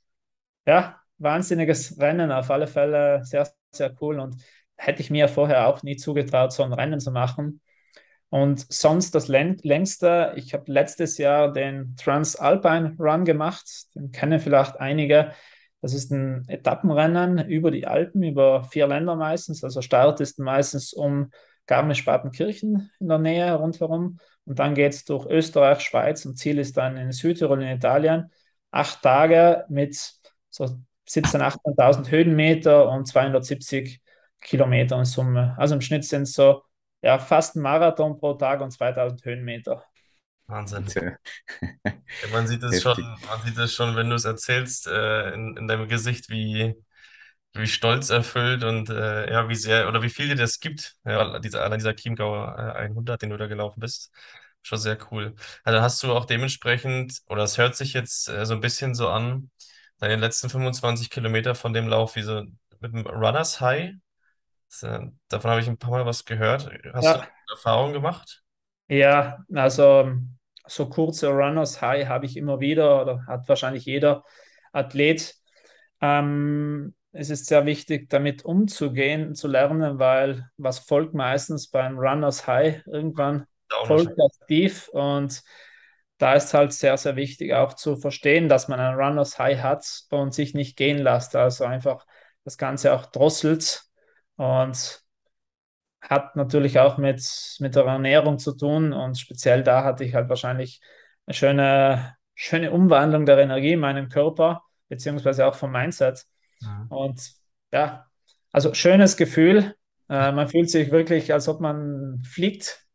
[0.66, 4.36] ja, wahnsinniges Rennen auf alle Fälle, sehr, sehr cool und
[4.76, 7.60] hätte ich mir vorher auch nie zugetraut, so ein Rennen zu machen.
[8.28, 14.40] Und sonst das läng längste, ich habe letztes Jahr den Transalpine Run gemacht, den kennen
[14.40, 15.32] vielleicht einige.
[15.80, 19.62] Das ist ein Etappenrennen über die Alpen, über vier Länder meistens.
[19.62, 21.30] Also Start ist meistens um
[21.66, 24.18] Garmisch-Partenkirchen in der Nähe rundherum.
[24.44, 28.30] Und dann geht es durch Österreich, Schweiz und Ziel ist dann in Südtirol in Italien.
[28.70, 29.94] Acht Tage mit
[30.50, 30.64] so
[31.08, 34.00] 17.000, 18.000 Höhenmeter und 270
[34.40, 35.54] Kilometer in Summe.
[35.58, 36.62] Also im Schnitt sind es so
[37.02, 39.84] ja, fast ein Marathon pro Tag und 2000 Höhenmeter.
[40.48, 40.86] Wahnsinn.
[42.22, 42.80] Ja, man sieht es Heftig.
[42.80, 46.74] schon, man sieht es schon, wenn du es erzählst, äh, in, in deinem Gesicht, wie,
[47.54, 50.96] wie stolz erfüllt und äh, ja, wie sehr oder wie viel dir das gibt.
[51.04, 54.12] Ja, dieser, allein dieser Chiemgauer äh, 100, den du da gelaufen bist.
[54.62, 55.34] Schon sehr cool.
[55.64, 59.08] Also hast du auch dementsprechend, oder es hört sich jetzt äh, so ein bisschen so
[59.10, 59.50] an,
[59.98, 62.42] deine letzten 25 Kilometer von dem Lauf, wie so
[62.80, 63.94] mit dem Runners High.
[64.80, 66.68] Das, äh, davon habe ich ein paar Mal was gehört.
[66.92, 68.44] Hast du Ja, Erfahrungen gemacht?
[68.88, 70.12] ja, also
[70.66, 74.24] so kurze Runners High habe ich immer wieder oder hat wahrscheinlich jeder
[74.72, 75.34] Athlet.
[76.00, 82.46] Ähm, es ist sehr wichtig, damit umzugehen, zu lernen, weil was folgt meistens beim Runners
[82.46, 82.86] High?
[82.86, 83.46] Irgendwann
[83.82, 85.42] folgt das Tief und
[86.18, 89.86] da ist halt sehr, sehr wichtig auch zu verstehen, dass man ein Runners High hat
[90.10, 91.36] und sich nicht gehen lässt.
[91.36, 92.06] Also einfach
[92.44, 93.82] das Ganze auch drosselt
[94.36, 95.02] und
[96.00, 100.28] hat natürlich auch mit, mit der Ernährung zu tun und speziell da hatte ich halt
[100.28, 100.80] wahrscheinlich
[101.26, 106.24] eine schöne, schöne Umwandlung der Energie in meinem Körper, beziehungsweise auch vom Mindset.
[106.60, 106.86] Mhm.
[106.88, 107.32] Und
[107.72, 108.06] ja,
[108.52, 109.74] also schönes Gefühl.
[110.08, 112.86] Äh, man fühlt sich wirklich, als ob man fliegt.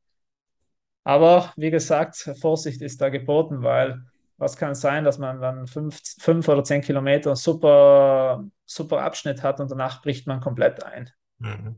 [1.03, 4.01] Aber wie gesagt, Vorsicht ist da geboten, weil
[4.37, 9.59] was kann sein, dass man dann fünf, fünf oder zehn Kilometer super, super Abschnitt hat
[9.59, 11.11] und danach bricht man komplett ein.
[11.41, 11.75] Mhm.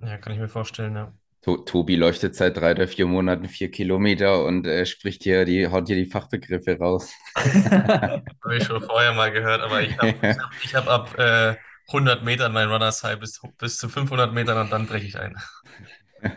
[0.00, 1.12] Ja, kann ich mir vorstellen, ja.
[1.42, 5.44] To Tobi läuft jetzt seit drei oder vier Monaten vier Kilometer und äh, spricht hier
[5.44, 7.12] die, haut hier die Fachbegriffe raus.
[7.34, 11.56] Habe ich schon vorher mal gehört, aber ich habe hab, ich hab ab äh,
[11.88, 15.36] 100 Metern mein Runners High bis, bis zu 500 Metern und dann breche ich ein.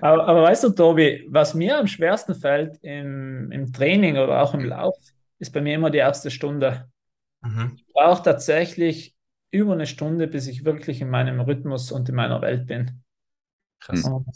[0.02, 4.56] Aber, aber weißt du, Tobi, was mir am schwersten fällt im, im Training oder auch
[4.56, 4.98] im Lauf,
[5.38, 6.90] ist bei mir immer die erste Stunde.
[7.42, 7.74] Mhm.
[7.78, 9.15] Ich brauche tatsächlich
[9.56, 13.04] über eine Stunde, bis ich wirklich in meinem Rhythmus und in meiner Welt bin.
[13.80, 14.04] Krass.
[14.04, 14.28] Und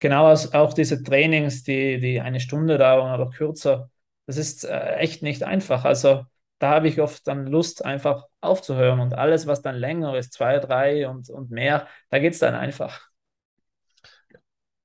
[0.00, 3.90] genau auch diese Trainings, die, die eine Stunde dauern oder kürzer,
[4.26, 5.84] das ist äh, echt nicht einfach.
[5.84, 6.26] Also
[6.58, 9.00] da habe ich oft dann Lust, einfach aufzuhören.
[9.00, 12.54] Und alles, was dann länger ist, zwei, drei und, und mehr, da geht es dann
[12.54, 13.08] einfach.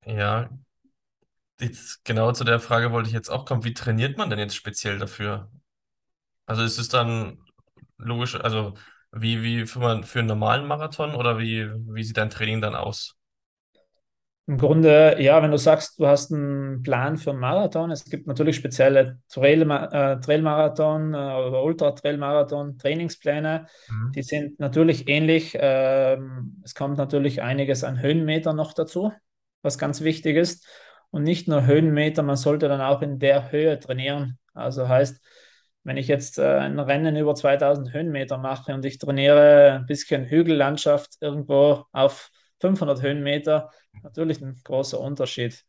[0.05, 0.49] Ja,
[1.59, 3.63] jetzt genau zu der Frage wollte ich jetzt auch kommen.
[3.63, 5.49] Wie trainiert man denn jetzt speziell dafür?
[6.45, 7.43] Also ist es dann
[7.97, 8.73] logisch, also
[9.11, 13.17] wie, wie für, für einen normalen Marathon oder wie, wie sieht dein Training dann aus?
[14.47, 18.27] Im Grunde, ja, wenn du sagst, du hast einen Plan für einen Marathon, es gibt
[18.27, 24.11] natürlich spezielle Trail, äh, Trailmarathon äh, oder Ultra-Trailmarathon Trainingspläne, Mhm.
[24.15, 25.55] die sind natürlich ähnlich.
[25.59, 29.13] Ähm, es kommt natürlich einiges an Höhenmeter noch dazu,
[29.61, 30.67] was ganz wichtig ist.
[31.11, 34.37] Und nicht nur Höhenmeter, man sollte dann auch in der Höhe trainieren.
[34.53, 35.21] Also heißt,
[35.83, 40.25] wenn ich jetzt äh, ein Rennen über 2000 Höhenmeter mache und ich trainiere ein bisschen
[40.25, 43.71] Hügellandschaft irgendwo auf 500 Höhenmeter,
[44.03, 45.63] natürlich ein großer Unterschied.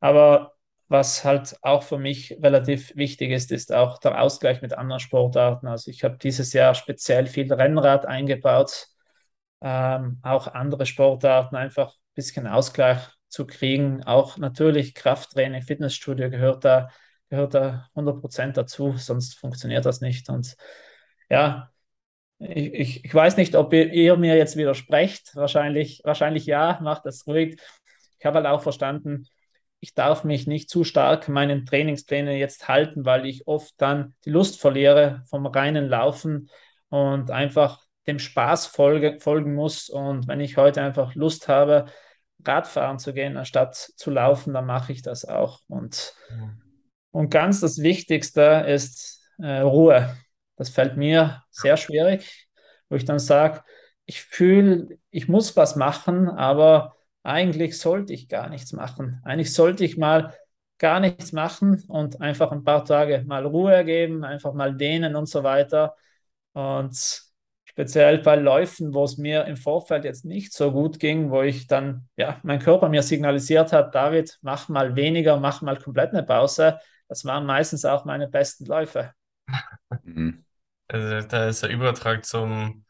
[0.00, 0.54] Aber
[0.88, 5.66] was halt auch für mich relativ wichtig ist, ist auch der Ausgleich mit anderen Sportarten.
[5.66, 8.86] Also ich habe dieses Jahr speziell viel Rennrad eingebaut,
[9.60, 14.02] ähm, auch andere Sportarten, einfach ein bisschen Ausgleich zu kriegen.
[14.04, 16.88] Auch natürlich Krafttraining, Fitnessstudio gehört da,
[17.28, 20.28] gehört da 100% dazu, sonst funktioniert das nicht.
[20.28, 20.56] Und
[21.28, 21.70] ja,
[22.38, 25.34] ich, ich, weiß nicht, ob ihr, ihr mir jetzt widersprecht.
[25.34, 27.60] Wahrscheinlich, wahrscheinlich ja, macht das ruhig.
[28.18, 29.26] Ich habe halt auch verstanden,
[29.80, 34.30] ich darf mich nicht zu stark meinen Trainingsplänen jetzt halten, weil ich oft dann die
[34.30, 36.50] Lust verliere vom reinen Laufen
[36.88, 39.88] und einfach dem Spaß folge, folgen muss.
[39.88, 41.86] Und wenn ich heute einfach Lust habe,
[42.44, 45.60] Radfahren zu gehen, anstatt zu laufen, dann mache ich das auch.
[45.68, 46.67] Und, Mhm.
[47.18, 50.16] Und ganz das Wichtigste ist äh, Ruhe.
[50.54, 52.46] Das fällt mir sehr schwierig,
[52.88, 53.64] wo ich dann sage,
[54.06, 59.20] ich fühle, ich muss was machen, aber eigentlich sollte ich gar nichts machen.
[59.24, 60.32] Eigentlich sollte ich mal
[60.78, 65.28] gar nichts machen und einfach ein paar Tage mal Ruhe geben, einfach mal dehnen und
[65.28, 65.96] so weiter.
[66.52, 66.96] Und
[67.64, 71.66] speziell bei Läufen, wo es mir im Vorfeld jetzt nicht so gut ging, wo ich
[71.66, 76.22] dann, ja, mein Körper mir signalisiert hat, David, mach mal weniger, mach mal komplett eine
[76.22, 76.78] Pause.
[77.08, 79.12] Das waren meistens auch meine besten Läufe.
[80.02, 80.44] Mhm.
[80.88, 82.86] Also da ist der Übertrag zum,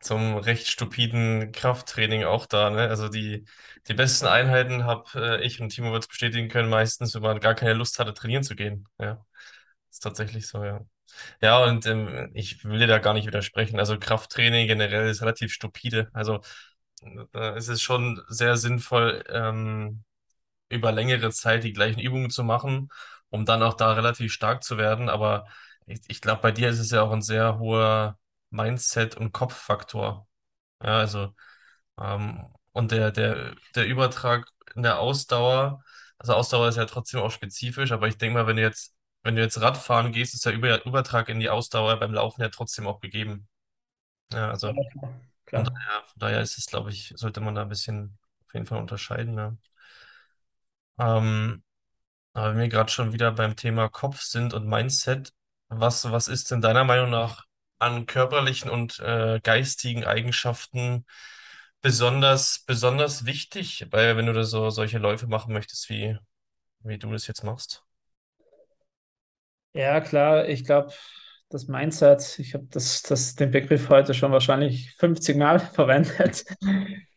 [0.00, 2.88] zum recht stupiden Krafttraining auch da, ne?
[2.88, 3.44] Also die,
[3.88, 5.04] die besten Einheiten habe
[5.40, 8.14] äh, ich und Timo wird es bestätigen können, meistens, wenn man gar keine Lust hatte,
[8.14, 8.88] trainieren zu gehen.
[8.98, 9.24] Ja,
[9.90, 10.82] ist tatsächlich so, ja.
[11.42, 13.78] Ja, und ähm, ich will dir da gar nicht widersprechen.
[13.80, 16.10] Also Krafttraining generell ist relativ stupide.
[16.14, 16.40] Also
[17.32, 20.04] da ist es schon sehr sinnvoll, ähm,
[20.68, 22.88] über längere Zeit die gleichen Übungen zu machen,
[23.30, 25.08] um dann auch da relativ stark zu werden.
[25.08, 25.46] Aber
[25.86, 28.18] ich, ich glaube, bei dir ist es ja auch ein sehr hoher
[28.50, 30.28] Mindset- und Kopffaktor.
[30.82, 31.34] Ja, also,
[32.00, 35.82] ähm, und der, der, der Übertrag in der Ausdauer,
[36.18, 39.36] also Ausdauer ist ja trotzdem auch spezifisch, aber ich denke mal, wenn du jetzt, wenn
[39.36, 42.86] du jetzt Radfahren gehst, ist der Über Übertrag in die Ausdauer beim Laufen ja trotzdem
[42.86, 43.48] auch gegeben.
[44.32, 45.20] Ja, Ja, also klar.
[45.54, 45.66] von klar.
[45.66, 48.80] daher, von daher ist es, glaube ich, sollte man da ein bisschen auf jeden Fall
[48.80, 49.38] unterscheiden.
[49.38, 49.56] Ja.
[50.98, 51.62] Ähm,
[52.36, 55.32] aber wenn wir gerade schon wieder beim Thema Kopf sind und Mindset,
[55.68, 57.44] was, was ist denn deiner Meinung nach
[57.78, 61.06] an körperlichen und äh, geistigen Eigenschaften
[61.82, 66.18] besonders, besonders wichtig, weil wenn du da so solche Läufe machen möchtest, wie,
[66.80, 67.84] wie du das jetzt machst?
[69.72, 70.92] Ja, klar, ich glaube,
[71.48, 76.44] das Mindset, ich habe das, das, den Begriff heute schon wahrscheinlich 50 Mal verwendet,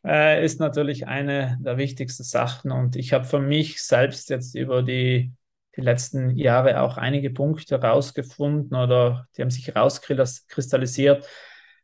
[0.05, 2.71] äh, ist natürlich eine der wichtigsten Sachen.
[2.71, 5.33] Und ich habe für mich selbst jetzt über die,
[5.75, 11.27] die letzten Jahre auch einige Punkte rausgefunden oder die haben sich rauskristallisiert,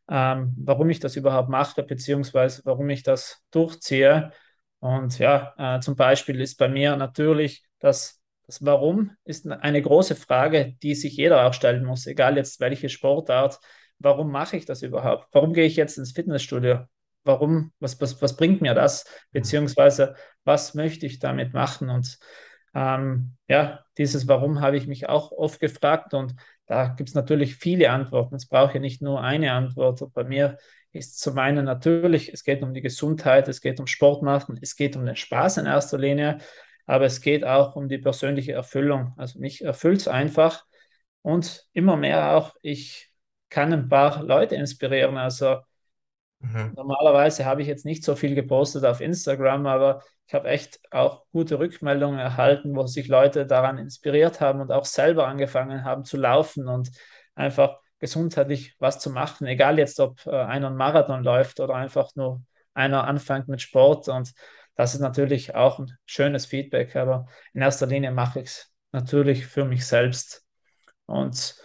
[0.08, 4.30] ähm, warum ich das überhaupt mache, beziehungsweise warum ich das durchziehe.
[4.78, 10.14] Und ja, äh, zum Beispiel ist bei mir natürlich das das Warum ist eine große
[10.14, 13.58] Frage, die sich jeder auch stellen muss, egal jetzt welche Sportart.
[13.98, 15.28] Warum mache ich das überhaupt?
[15.32, 16.84] Warum gehe ich jetzt ins Fitnessstudio?
[17.24, 19.04] Warum, was, was, was bringt mir das?
[19.32, 21.90] Beziehungsweise, was möchte ich damit machen?
[21.90, 22.18] Und
[22.74, 26.34] ähm, ja, dieses Warum habe ich mich auch oft gefragt und
[26.66, 28.34] da gibt es natürlich viele Antworten.
[28.34, 30.02] Es braucht ja nicht nur eine Antwort.
[30.02, 30.58] Und bei mir
[30.92, 34.76] ist zum einen natürlich, es geht um die Gesundheit, es geht um Sport machen, es
[34.76, 36.38] geht um den Spaß in erster Linie
[36.86, 39.12] aber es geht auch um die persönliche Erfüllung.
[39.16, 40.64] Also mich erfüllt es einfach
[41.22, 43.10] und immer mehr auch, ich
[43.50, 45.16] kann ein paar Leute inspirieren.
[45.18, 45.58] Also
[46.40, 46.76] Mhm.
[46.76, 51.24] Normalerweise habe ich jetzt nicht so viel gepostet auf Instagram, aber ich habe echt auch
[51.32, 56.16] gute Rückmeldungen erhalten, wo sich Leute daran inspiriert haben und auch selber angefangen haben zu
[56.16, 56.90] laufen und
[57.34, 62.10] einfach gesundheitlich was zu machen, egal jetzt, ob äh, einer einen Marathon läuft oder einfach
[62.14, 62.42] nur
[62.74, 64.08] einer anfängt mit Sport.
[64.08, 64.32] Und
[64.76, 69.46] das ist natürlich auch ein schönes Feedback, aber in erster Linie mache ich es natürlich
[69.46, 70.44] für mich selbst.
[71.06, 71.56] Und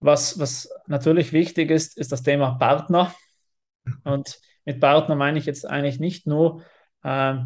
[0.00, 3.14] was, was natürlich wichtig ist, ist das Thema Partner.
[4.02, 6.62] Und mit Partner meine ich jetzt eigentlich nicht nur
[7.02, 7.36] äh,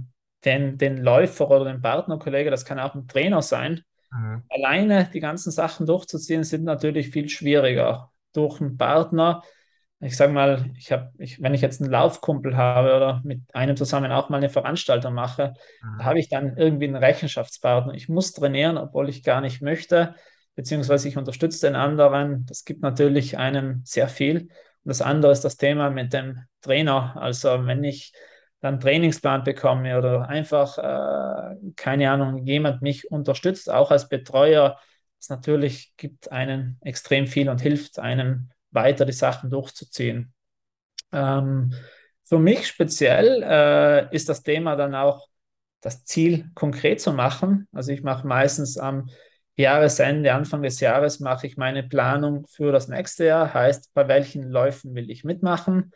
[0.44, 3.83] den, den Läufer oder den Partnerkollege, das kann auch ein Trainer sein.
[4.11, 4.42] Mhm.
[4.48, 8.11] Alleine die ganzen Sachen durchzuziehen, sind natürlich viel schwieriger.
[8.33, 9.42] Durch einen Partner,
[10.01, 13.77] ich sage mal, ich habe, ich, wenn ich jetzt einen Laufkumpel habe oder mit einem
[13.77, 16.05] zusammen auch mal eine Veranstaltung mache, mhm.
[16.05, 17.95] habe ich dann irgendwie einen Rechenschaftspartner.
[17.95, 20.15] Ich muss trainieren, obwohl ich gar nicht möchte,
[20.55, 22.47] beziehungsweise ich unterstütze den anderen.
[22.47, 24.43] Das gibt natürlich einem sehr viel.
[24.43, 24.51] Und
[24.85, 27.17] das andere ist das Thema mit dem Trainer.
[27.17, 28.13] Also wenn ich
[28.61, 34.79] dann Trainingsplan bekomme oder einfach, äh, keine Ahnung, jemand mich unterstützt, auch als Betreuer,
[35.19, 40.33] das natürlich gibt einen extrem viel und hilft einem weiter die Sachen durchzuziehen.
[41.12, 41.72] Ähm,
[42.24, 45.28] für mich speziell äh, ist das Thema dann auch
[45.81, 47.68] das Ziel konkret zu machen.
[47.72, 49.09] Also ich mache meistens am
[49.57, 54.50] Jahresende, Anfang des Jahres mache ich meine Planung für das nächste Jahr, heißt, bei welchen
[54.50, 55.92] Läufen will ich mitmachen.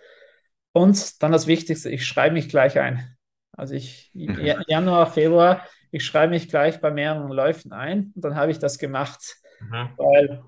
[0.72, 3.16] Und dann das Wichtigste, ich schreibe mich gleich ein.
[3.52, 4.64] Also ich, mhm.
[4.66, 8.78] Januar, Februar, ich schreibe mich gleich bei mehreren Läufen ein und dann habe ich das
[8.78, 9.36] gemacht.
[9.60, 9.90] Mhm.
[9.96, 10.42] Weil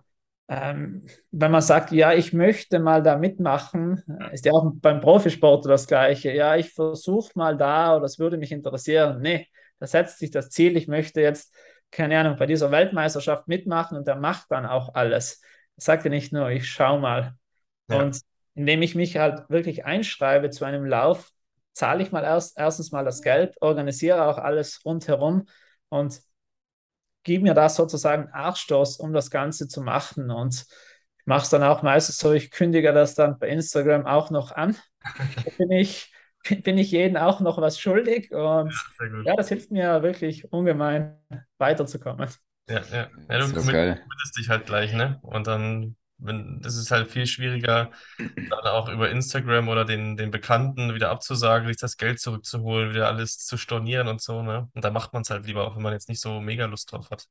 [0.49, 4.03] ähm, wenn man sagt, ja, ich möchte mal da mitmachen,
[4.33, 6.33] ist ja auch beim Profisport das Gleiche.
[6.33, 9.21] Ja, ich versuche mal da oder das würde mich interessieren.
[9.21, 11.55] Nee, da setzt sich das Ziel, ich möchte jetzt
[11.95, 15.41] keine Ahnung, bei dieser Weltmeisterschaft mitmachen und der macht dann auch alles.
[15.77, 17.35] Er sagt ja nicht nur, ich schau mal.
[17.89, 18.01] Ja.
[18.01, 18.21] Und
[18.55, 21.31] indem ich mich halt wirklich einschreibe zu einem Lauf,
[21.73, 25.47] zahle ich mal erst, erstens mal das Geld, organisiere auch alles rundherum
[25.89, 26.21] und
[27.25, 30.31] gebe mir da sozusagen Arschstoß, um das Ganze zu machen.
[30.31, 30.67] Und
[31.19, 34.53] ich mache es dann auch meistens so, ich kündige das dann bei Instagram auch noch
[34.53, 34.77] an.
[35.45, 36.13] Da bin ich
[36.63, 38.31] bin ich jedem auch noch was schuldig.
[38.31, 41.19] Und ja, ja, das hilft mir wirklich ungemein
[41.59, 42.29] weiterzukommen.
[42.69, 43.09] Ja, ja.
[43.29, 45.19] ja du committest dich halt gleich, ne?
[45.23, 50.31] Und dann, wenn, das ist halt viel schwieriger, dann auch über Instagram oder den, den
[50.31, 54.69] Bekannten wieder abzusagen, sich das Geld zurückzuholen, wieder alles zu stornieren und so, ne?
[54.75, 56.93] Und da macht man es halt lieber, auch wenn man jetzt nicht so mega Lust
[56.93, 57.27] drauf hat.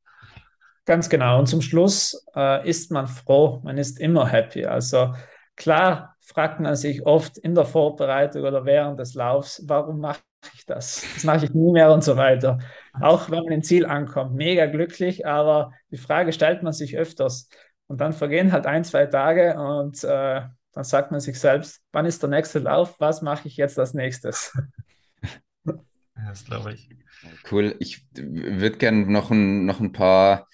[0.85, 1.39] Ganz genau.
[1.39, 4.65] Und zum Schluss äh, ist man froh, man ist immer happy.
[4.65, 5.13] Also
[5.55, 10.21] Klar fragt man sich oft in der Vorbereitung oder während des Laufs, warum mache
[10.55, 11.03] ich das?
[11.13, 12.59] Das mache ich nie mehr und so weiter.
[12.99, 17.49] Auch wenn man im Ziel ankommt, mega glücklich, aber die Frage stellt man sich öfters.
[17.87, 20.41] Und dann vergehen halt ein, zwei Tage und äh,
[20.71, 22.99] dann sagt man sich selbst, wann ist der nächste Lauf?
[22.99, 24.57] Was mache ich jetzt als nächstes?
[26.15, 26.89] Das glaube ich.
[27.51, 27.75] Cool.
[27.79, 30.47] Ich würde gerne noch ein, noch ein paar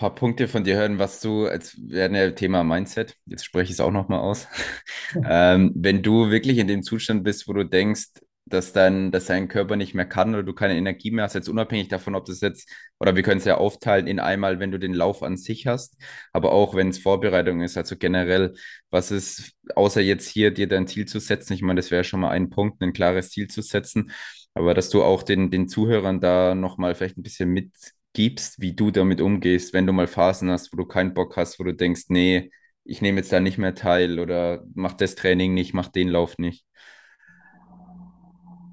[0.00, 3.72] paar Punkte von dir hören, was du, als wäre ein Thema Mindset, jetzt spreche ich
[3.72, 4.48] es auch nochmal aus.
[5.28, 8.08] ähm, wenn du wirklich in dem Zustand bist, wo du denkst,
[8.46, 11.48] dass dein, dass dein Körper nicht mehr kann oder du keine Energie mehr hast, jetzt
[11.48, 14.78] unabhängig davon, ob das jetzt, oder wir können es ja aufteilen in einmal, wenn du
[14.78, 15.96] den Lauf an sich hast,
[16.32, 18.54] aber auch wenn es Vorbereitung ist, also generell,
[18.90, 22.20] was ist, außer jetzt hier dir dein Ziel zu setzen, ich meine, das wäre schon
[22.20, 24.10] mal ein Punkt, ein klares Ziel zu setzen,
[24.54, 27.70] aber dass du auch den, den Zuhörern da nochmal vielleicht ein bisschen mit
[28.12, 31.58] gibst, wie du damit umgehst, wenn du mal Phasen hast, wo du keinen Bock hast,
[31.60, 32.50] wo du denkst, nee,
[32.84, 36.38] ich nehme jetzt da nicht mehr teil oder mach das Training nicht, mach den Lauf
[36.38, 36.64] nicht?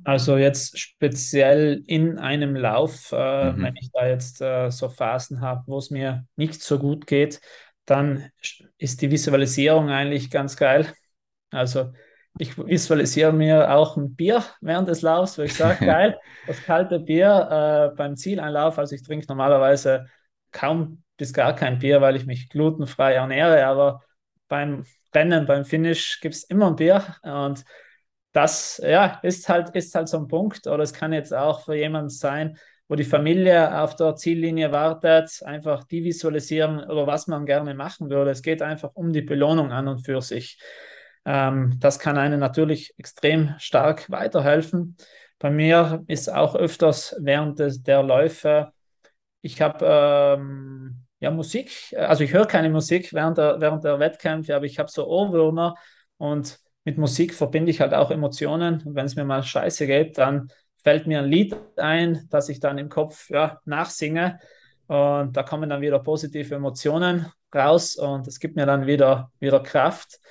[0.08, 3.62] Also jetzt speziell in einem Lauf, äh, mhm.
[3.62, 7.42] wenn ich da jetzt äh, so Phasen habe, wo es mir nicht so gut geht,
[7.84, 8.32] dann
[8.78, 10.94] ist die Visualisierung eigentlich ganz geil.
[11.52, 11.92] Also
[12.40, 17.02] ich visualisiere mir auch ein Bier während des Laufs, wo ich sage, geil, das kalte
[17.02, 18.80] Bier äh, beim Zieleinlauf.
[18.80, 20.08] Also ich trinke normalerweise
[20.54, 24.06] kaum bis gar kein Bier, weil ich mich glutenfrei ernähre, aber
[24.48, 27.66] beim Rennen, beim Finish gibt es immer ein Bier und
[28.38, 30.68] das ja, ist, halt, ist halt so ein Punkt.
[30.68, 32.56] Oder es kann jetzt auch für jemanden sein,
[32.88, 38.12] wo die Familie auf der Ziellinie wartet, einfach die visualisieren oder was man gerne machen
[38.12, 38.30] würde.
[38.30, 40.60] Es geht einfach um die Belohnung an und für sich.
[41.26, 44.98] Ähm, das kann einem natürlich extrem stark weiterhelfen.
[45.40, 48.72] Bei mir ist auch öfters während des, der Läufe,
[49.42, 49.84] ich habe
[50.40, 54.78] ähm, ja Musik, also ich höre keine Musik während der, während der Wettkämpfe, aber ich
[54.78, 55.76] habe so Ohrwürmer
[56.18, 58.82] und mit Musik verbinde ich halt auch Emotionen.
[58.86, 60.50] Und wenn es mir mal scheiße geht, dann
[60.82, 64.40] fällt mir ein Lied ein, das ich dann im Kopf ja, nachsinge.
[64.88, 69.60] Und da kommen dann wieder positive Emotionen raus und es gibt mir dann wieder, wieder
[69.60, 70.22] Kraft.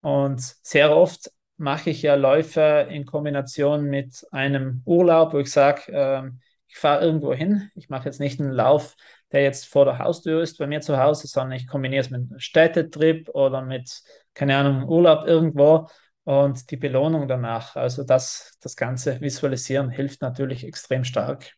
[0.00, 5.92] Und sehr oft mache ich ja Läufe in Kombination mit einem Urlaub, wo ich sage,
[5.92, 7.70] ähm, ich fahre irgendwo hin.
[7.76, 8.96] Ich mache jetzt nicht einen Lauf,
[9.34, 12.30] der jetzt vor der Haustür ist bei mir zu Hause, sondern ich kombiniere es mit
[12.30, 15.88] einem Städtetrip oder mit, keine Ahnung, Urlaub irgendwo
[16.22, 17.74] und die Belohnung danach.
[17.76, 21.52] Also das, das ganze Visualisieren hilft natürlich extrem stark.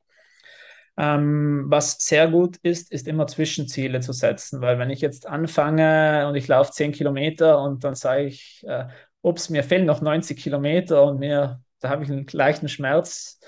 [0.98, 6.26] Ähm, was sehr gut ist, ist immer Zwischenziele zu setzen, weil wenn ich jetzt anfange
[6.26, 8.86] und ich laufe 10 Kilometer und dann sage ich, äh,
[9.20, 13.38] ups, mir fehlen noch 90 Kilometer und mir, da habe ich einen leichten Schmerz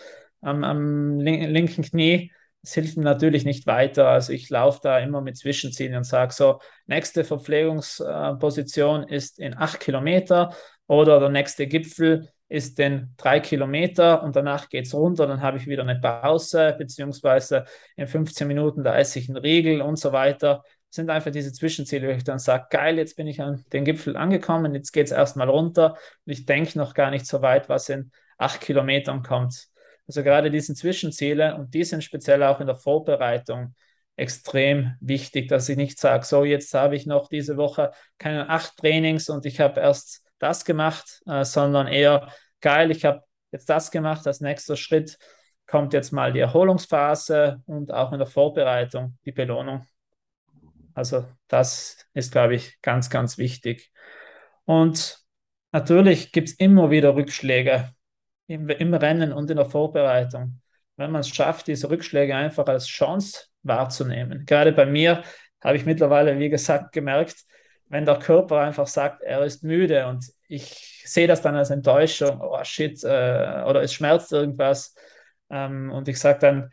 [0.42, 2.32] am, am linken Knie,
[2.68, 4.08] das hilft mir natürlich nicht weiter.
[4.08, 9.80] Also ich laufe da immer mit Zwischenzielen und sage so, nächste Verpflegungsposition ist in 8
[9.80, 10.54] Kilometer
[10.86, 15.56] oder der nächste Gipfel ist in drei Kilometer und danach geht es runter, dann habe
[15.56, 17.64] ich wieder eine Pause, beziehungsweise
[17.96, 20.62] in 15 Minuten, da esse ich einen Riegel und so weiter.
[20.90, 23.86] Das sind einfach diese Zwischenziele, wo ich dann sage, geil, jetzt bin ich an den
[23.86, 25.96] Gipfel angekommen, jetzt geht es erstmal runter
[26.26, 29.68] und ich denke noch gar nicht so weit, was in acht Kilometern kommt.
[30.08, 33.74] Also gerade diese Zwischenziele und die sind speziell auch in der Vorbereitung
[34.16, 38.76] extrem wichtig, dass ich nicht sage, so jetzt habe ich noch diese Woche keine acht
[38.78, 43.90] Trainings und ich habe erst das gemacht, äh, sondern eher geil, ich habe jetzt das
[43.90, 45.18] gemacht, als nächster Schritt
[45.66, 49.86] kommt jetzt mal die Erholungsphase und auch in der Vorbereitung die Belohnung.
[50.94, 53.92] Also das ist, glaube ich, ganz, ganz wichtig.
[54.64, 55.20] Und
[55.70, 57.92] natürlich gibt es immer wieder Rückschläge
[58.48, 60.60] im, im Rennen und in der Vorbereitung.
[60.96, 64.44] Wenn man es schafft, diese Rückschläge einfach als Chance wahrzunehmen.
[64.46, 65.22] Gerade bei mir
[65.60, 67.44] habe ich mittlerweile, wie gesagt, gemerkt,
[67.86, 72.40] wenn der Körper einfach sagt, er ist müde und ich sehe das dann als Enttäuschung,
[72.40, 74.94] oh shit, äh, oder es schmerzt irgendwas
[75.50, 76.70] ähm, und ich sage dann,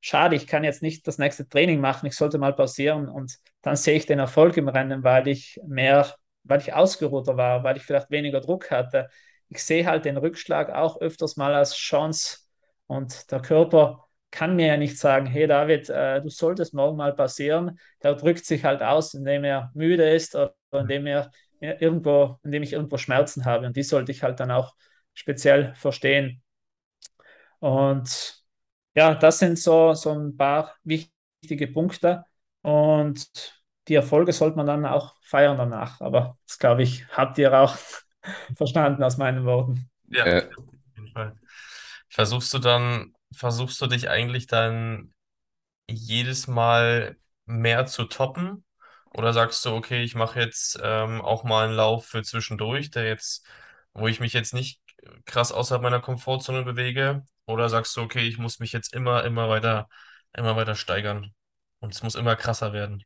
[0.00, 3.76] schade, ich kann jetzt nicht das nächste Training machen, ich sollte mal pausieren und dann
[3.76, 7.84] sehe ich den Erfolg im Rennen, weil ich mehr, weil ich ausgeruhter war, weil ich
[7.84, 9.08] vielleicht weniger Druck hatte.
[9.48, 12.38] Ich sehe halt den Rückschlag auch öfters mal als Chance
[12.86, 17.14] und der Körper kann mir ja nicht sagen, hey David, äh, du solltest morgen mal
[17.14, 17.78] passieren.
[18.02, 21.30] Der drückt sich halt aus, indem er müde ist oder indem er
[21.60, 23.66] irgendwo, indem ich irgendwo Schmerzen habe.
[23.66, 24.74] Und die sollte ich halt dann auch
[25.14, 26.42] speziell verstehen.
[27.60, 28.42] Und
[28.94, 32.24] ja, das sind so, so ein paar wichtige Punkte.
[32.62, 36.00] Und die Erfolge sollte man dann auch feiern danach.
[36.00, 37.76] Aber das, glaube ich, habt ihr auch
[38.56, 39.88] verstanden aus meinen Worten.
[40.08, 40.48] Ja, äh.
[40.56, 40.64] auf
[40.96, 41.36] jeden Fall.
[42.08, 45.12] Versuchst du dann versuchst du dich eigentlich dann
[45.88, 47.16] jedes Mal
[47.46, 48.64] mehr zu toppen?
[49.12, 53.06] Oder sagst du, okay, ich mache jetzt ähm, auch mal einen Lauf für zwischendurch, der
[53.06, 53.46] jetzt,
[53.92, 54.80] wo ich mich jetzt nicht
[55.24, 57.24] krass außerhalb meiner Komfortzone bewege?
[57.46, 59.88] Oder sagst du, okay, ich muss mich jetzt immer, immer weiter,
[60.36, 61.32] immer weiter steigern
[61.80, 63.04] und es muss immer krasser werden?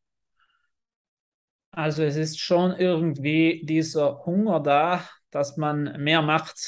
[1.70, 6.58] Also es ist schon irgendwie dieser Hunger da, dass man mehr macht,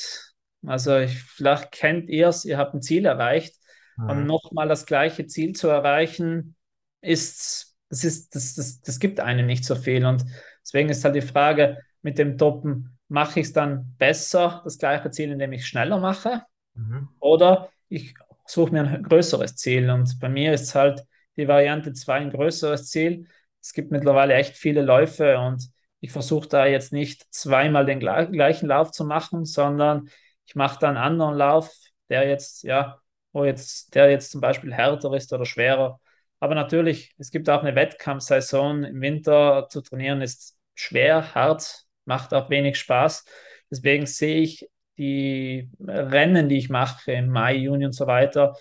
[0.66, 3.55] also ich, vielleicht kennt ihr es, ihr habt ein Ziel erreicht
[3.96, 4.11] mhm.
[4.11, 6.57] und nochmal das gleiche Ziel zu erreichen,
[7.01, 10.05] ist, das, ist das, das, das gibt einem nicht so viel.
[10.05, 10.24] Und
[10.62, 15.11] deswegen ist halt die Frage mit dem Toppen, mache ich es dann besser, das gleiche
[15.11, 16.42] Ziel, indem ich schneller mache?
[16.74, 17.09] Mhm.
[17.18, 18.14] Oder ich
[18.46, 19.90] suche mir ein größeres Ziel.
[19.90, 21.05] Und bei mir ist halt
[21.36, 23.26] die Variante 2 ein größeres Ziel.
[23.62, 28.66] Es gibt mittlerweile echt viele Läufe und ich versuche da jetzt nicht zweimal den gleichen
[28.68, 30.08] Lauf zu machen, sondern
[30.46, 31.70] ich mache da einen anderen Lauf,
[32.08, 33.00] der jetzt, ja,
[33.32, 36.00] wo jetzt, der jetzt zum Beispiel härter ist oder schwerer.
[36.40, 38.84] Aber natürlich, es gibt auch eine Wettkampfsaison.
[38.84, 43.24] Im Winter zu trainieren ist schwer, hart, macht auch wenig Spaß.
[43.70, 48.56] Deswegen sehe ich die Rennen, die ich mache im Mai, Juni und so weiter,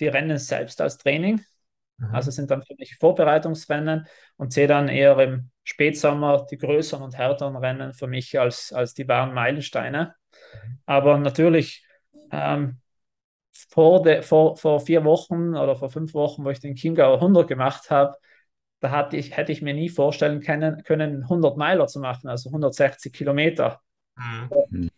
[0.00, 1.40] die Rennen selbst als Training.
[1.98, 2.14] Mhm.
[2.14, 7.16] Also sind dann für mich Vorbereitungsrennen und sehe dann eher im Spätsommer die größeren und
[7.16, 10.14] härteren Rennen für mich als, als die wahren Meilensteine.
[10.86, 11.86] Aber natürlich,
[12.30, 12.80] ähm,
[13.70, 17.48] vor, de, vor, vor vier Wochen oder vor fünf Wochen, wo ich den Chiemgauer 100
[17.48, 18.16] gemacht habe,
[18.80, 22.50] da hatte ich, hätte ich mir nie vorstellen können, können 100 Meiler zu machen, also
[22.50, 23.80] 160 Kilometer.
[24.16, 24.90] Mhm.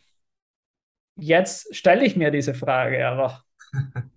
[1.17, 3.45] Jetzt stelle ich mir diese Frage, aber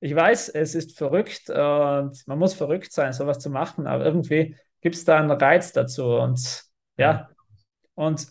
[0.00, 4.56] ich weiß, es ist verrückt und man muss verrückt sein, sowas zu machen, aber irgendwie
[4.80, 6.64] gibt es da einen Reiz dazu und
[6.98, 7.28] ja,
[7.94, 8.26] und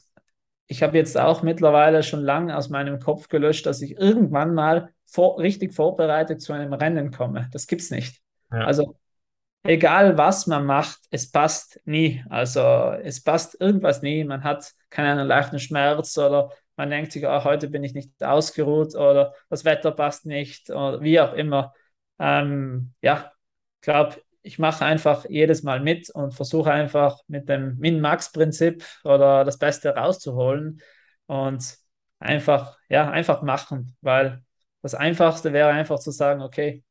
[0.67, 4.89] ich habe jetzt auch mittlerweile schon lange aus meinem Kopf gelöscht, dass ich irgendwann mal
[5.05, 7.49] vor, richtig vorbereitet zu einem Rennen komme.
[7.51, 8.21] Das gibt es nicht.
[8.51, 8.65] Ja.
[8.65, 8.97] Also
[9.63, 12.23] egal was man macht, es passt nie.
[12.29, 14.23] Also es passt irgendwas nie.
[14.23, 18.95] Man hat keinen leichten Schmerz oder man denkt sich, oh, heute bin ich nicht ausgeruht
[18.95, 21.73] oder das Wetter passt nicht oder wie auch immer.
[22.19, 23.31] Ähm, ja,
[23.75, 29.43] ich glaube, ich mache einfach jedes Mal mit und versuche einfach mit dem Min-Max-Prinzip oder
[29.43, 30.81] das Beste rauszuholen.
[31.25, 31.77] Und
[32.19, 34.43] einfach, ja, einfach machen, weil
[34.81, 36.83] das Einfachste wäre einfach zu sagen, okay,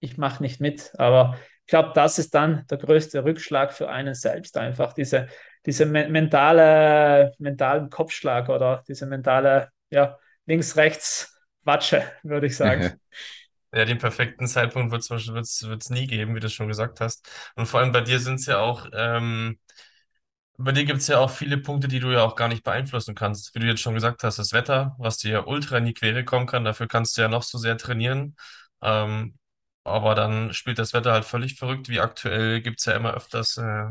[0.00, 0.98] ich mache nicht mit.
[0.98, 5.28] Aber ich glaube, das ist dann der größte Rückschlag für einen selbst, einfach diese,
[5.64, 13.00] diese mentale, mentalen Kopfschlag oder diese mentale, ja, links-rechts-Watsche, würde ich sagen.
[13.74, 15.10] Ja, den perfekten Zeitpunkt wird
[15.80, 17.26] es nie geben, wie du schon gesagt hast.
[17.56, 19.58] Und vor allem bei dir sind es ja auch, ähm,
[20.58, 23.14] bei dir gibt es ja auch viele Punkte, die du ja auch gar nicht beeinflussen
[23.14, 23.54] kannst.
[23.54, 26.46] Wie du jetzt schon gesagt hast, das Wetter, was dir ultra in die Quere kommen
[26.46, 28.36] kann, dafür kannst du ja noch so sehr trainieren.
[28.82, 29.38] Ähm,
[29.84, 31.88] aber dann spielt das Wetter halt völlig verrückt.
[31.88, 33.86] Wie aktuell gibt es ja immer öfters äh,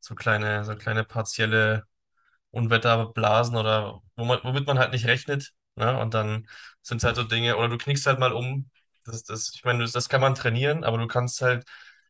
[0.00, 1.84] so kleine, so kleine partielle
[2.50, 5.52] Unwetterblasen oder wo man, womit man halt nicht rechnet.
[5.76, 5.98] Ne?
[5.98, 6.48] Und dann
[6.82, 8.70] sind es halt so Dinge, oder du knickst halt mal um.
[9.04, 11.64] Das, das, ich meine, das, kann man trainieren, aber du kannst halt,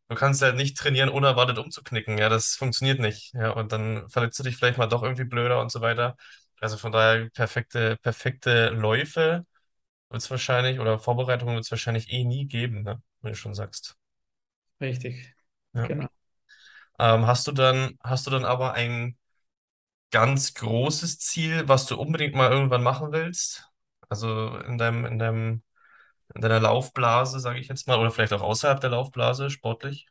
[0.09, 2.19] du kannst halt nicht trainieren, unerwartet umzuknicken.
[2.19, 3.35] Ja, das funktioniert nicht.
[3.35, 6.17] Ja, und dann verletzt du dich vielleicht mal doch irgendwie blöder und so weiter.
[6.61, 9.45] Also von daher perfekte, perfekte Läufe
[10.11, 13.03] wird es wahrscheinlich, oder Vorbereitungen wird es wahrscheinlich eh nie geben, ne?
[13.23, 13.97] Wie du schon sagst.
[14.81, 15.35] Richtig.
[15.75, 15.87] Ja.
[15.87, 16.09] Genau.
[16.99, 19.17] Ähm, hast du dann, hast du dann aber ein
[20.11, 23.71] ganz großes Ziel, was du unbedingt mal irgendwann machen willst?
[24.09, 25.63] Also in deinem, in deinem,
[26.35, 30.09] in deiner Laufblase, sage ich jetzt mal, oder vielleicht auch außerhalb der Laufblase, sportlich?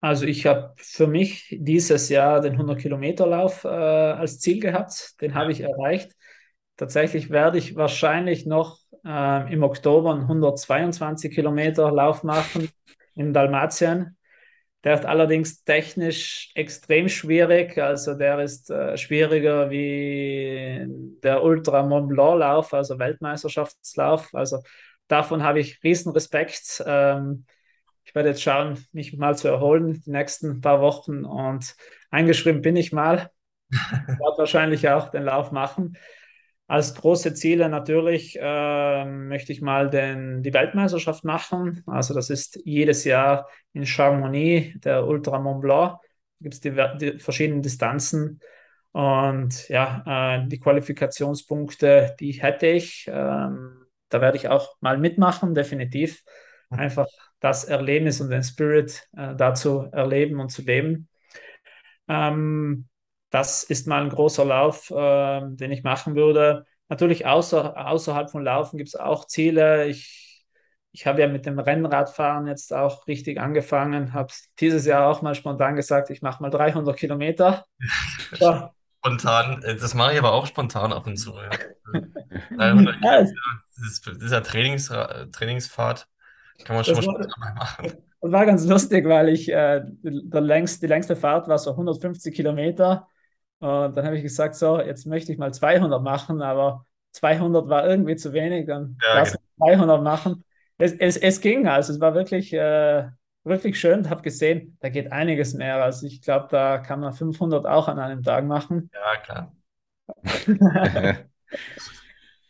[0.00, 5.18] Also ich habe für mich dieses Jahr den 100-Kilometer-Lauf äh, als Ziel gehabt.
[5.22, 6.12] Den habe ich erreicht.
[6.76, 12.68] Tatsächlich werde ich wahrscheinlich noch äh, im Oktober einen 122 Kilometer Lauf machen
[13.14, 14.16] in Dalmatien.
[14.84, 17.78] Der ist allerdings technisch extrem schwierig.
[17.78, 20.84] Also der ist äh, schwieriger wie
[21.22, 24.34] der Ultra Mont Blanc Lauf, also Weltmeisterschaftslauf.
[24.34, 24.58] Also
[25.08, 26.82] davon habe ich riesen Respekt.
[26.86, 27.46] Ähm,
[28.04, 31.74] ich werde jetzt schauen, mich mal zu erholen die nächsten paar Wochen und
[32.10, 33.30] eingeschrieben bin ich mal.
[33.70, 35.96] Ich werde wahrscheinlich auch den Lauf machen.
[36.66, 41.82] Als große Ziele natürlich äh, möchte ich mal den, die Weltmeisterschaft machen.
[41.86, 45.98] Also das ist jedes Jahr in Chamonix, der Ultra Mont Blanc.
[46.40, 48.40] Gibt es die, die, verschiedenen Distanzen.
[48.92, 53.06] Und ja, äh, die Qualifikationspunkte, die hätte ich.
[53.08, 56.22] Ähm, da werde ich auch mal mitmachen, definitiv.
[56.70, 57.08] Einfach
[57.40, 61.08] das Erlebnis und den Spirit äh, dazu erleben und zu leben.
[62.08, 62.88] Ähm,
[63.34, 66.66] das ist mal ein großer Lauf, äh, den ich machen würde.
[66.88, 69.86] Natürlich außer, außerhalb von Laufen gibt es auch Ziele.
[69.86, 70.46] Ich,
[70.92, 75.34] ich habe ja mit dem Rennradfahren jetzt auch richtig angefangen, habe dieses Jahr auch mal
[75.34, 77.64] spontan gesagt, ich mache mal 300 Kilometer.
[78.38, 78.72] Ja.
[78.98, 81.34] Spontan, äh, das mache ich aber auch spontan ab und zu.
[81.34, 81.50] Ja.
[82.56, 83.32] 300 Kilometer,
[83.76, 84.92] das ist, ja Trainings,
[85.32, 86.06] Trainingsfahrt,
[86.64, 87.92] kann man schon mal spontan machen.
[88.20, 92.34] Das war ganz lustig, weil ich äh, der längst, die längste Fahrt war so 150
[92.34, 93.08] Kilometer
[93.64, 97.88] und dann habe ich gesagt, so, jetzt möchte ich mal 200 machen, aber 200 war
[97.88, 99.72] irgendwie zu wenig, dann ja, lass genau.
[99.72, 100.44] 200 machen.
[100.76, 103.08] Es, es, es ging, also es war wirklich, äh,
[103.42, 105.82] wirklich schön, habe gesehen, da geht einiges mehr.
[105.82, 108.90] Also ich glaube, da kann man 500 auch an einem Tag machen.
[108.92, 109.56] Ja, klar.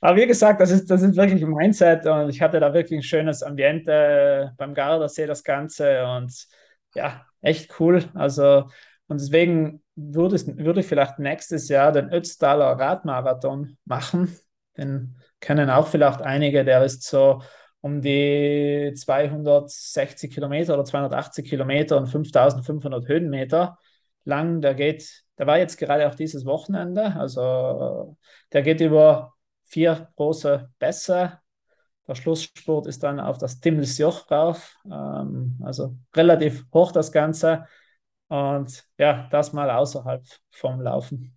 [0.01, 2.99] Aber wie gesagt, das ist, das ist wirklich ein Mindset und ich hatte da wirklich
[2.99, 6.49] ein schönes Ambiente beim Gardasee, das Ganze und
[6.97, 8.03] ja, echt cool.
[8.15, 8.69] Also
[9.07, 14.37] und deswegen würde, würde ich vielleicht nächstes Jahr den Ötztaler Radmarathon machen.
[14.77, 17.43] Den kennen auch vielleicht einige, der ist so
[17.81, 23.79] um die 260 Kilometer oder 280 Kilometer und 5500 Höhenmeter
[24.25, 24.63] lang.
[24.63, 28.17] Der geht, der war jetzt gerade auch dieses Wochenende, also
[28.53, 29.35] der geht über
[29.65, 31.41] vier große Bässe.
[32.09, 37.67] Der Schlussspurt ist dann auf das Timmelsjoch rauf, ähm, also relativ hoch das Ganze.
[38.29, 41.37] Und ja, das mal außerhalb vom Laufen.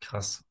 [0.00, 0.44] Krass.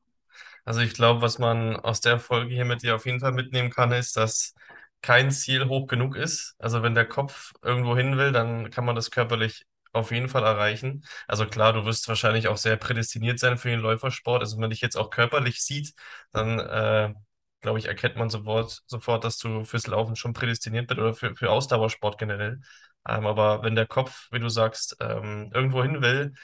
[0.64, 3.70] Also ich glaube, was man aus der Folge hier mit dir auf jeden Fall mitnehmen
[3.70, 4.54] kann, ist, dass
[5.02, 6.54] kein Ziel hoch genug ist.
[6.58, 10.44] Also wenn der Kopf irgendwo hin will, dann kann man das körperlich auf jeden Fall
[10.44, 11.04] erreichen.
[11.28, 14.42] Also klar, du wirst wahrscheinlich auch sehr prädestiniert sein für den Läufersport.
[14.42, 15.94] Also wenn man dich jetzt auch körperlich sieht,
[16.32, 17.14] dann äh,
[17.60, 21.36] glaube ich, erkennt man sofort, sofort, dass du fürs Laufen schon prädestiniert bist oder für,
[21.36, 22.60] für Ausdauersport generell.
[23.08, 26.34] Ähm, aber wenn der Kopf, wie du sagst, ähm, irgendwo hin will,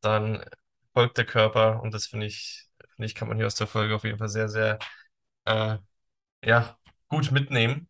[0.00, 0.44] dann
[0.92, 2.66] folgt der Körper und das finde ich,
[2.96, 4.78] finde ich, kann man hier aus der Folge auf jeden Fall sehr, sehr
[5.44, 5.76] äh,
[6.44, 6.76] ja,
[7.08, 7.88] gut mitnehmen.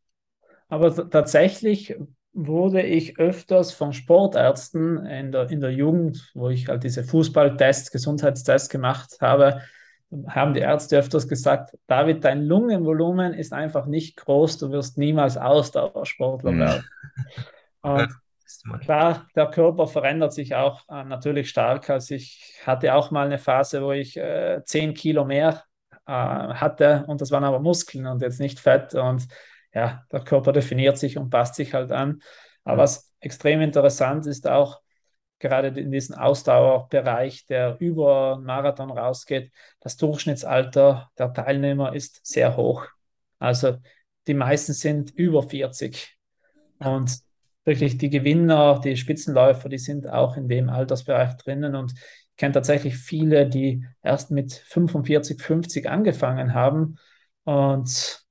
[0.69, 1.97] Aber tatsächlich
[2.33, 7.91] wurde ich öfters von Sportärzten in der, in der Jugend, wo ich halt diese Fußballtests,
[7.91, 9.63] Gesundheitstests gemacht habe,
[10.29, 15.37] haben die Ärzte öfters gesagt, David, dein Lungenvolumen ist einfach nicht groß, du wirst niemals
[15.37, 16.59] Ausdauersportler hm.
[16.59, 16.89] werden.
[17.81, 18.09] Und
[18.81, 21.91] klar, der Körper verändert sich auch äh, natürlich stark.
[21.91, 25.65] Also ich hatte auch mal eine Phase, wo ich äh, 10 Kilo mehr
[26.07, 29.27] äh, hatte und das waren aber Muskeln und jetzt nicht Fett und
[29.75, 32.21] ja, der Körper definiert sich und passt sich halt an.
[32.65, 34.81] Aber was extrem interessant ist auch,
[35.39, 42.87] gerade in diesem Ausdauerbereich, der über Marathon rausgeht, das Durchschnittsalter der Teilnehmer ist sehr hoch.
[43.39, 43.77] Also
[44.27, 46.19] die meisten sind über 40.
[46.81, 47.19] Und
[47.69, 51.77] wirklich die Gewinner, die Spitzenläufer, die sind auch in dem Altersbereich drinnen.
[51.77, 56.97] Und ich kenne tatsächlich viele, die erst mit 45, 50 angefangen haben.
[57.45, 58.25] Und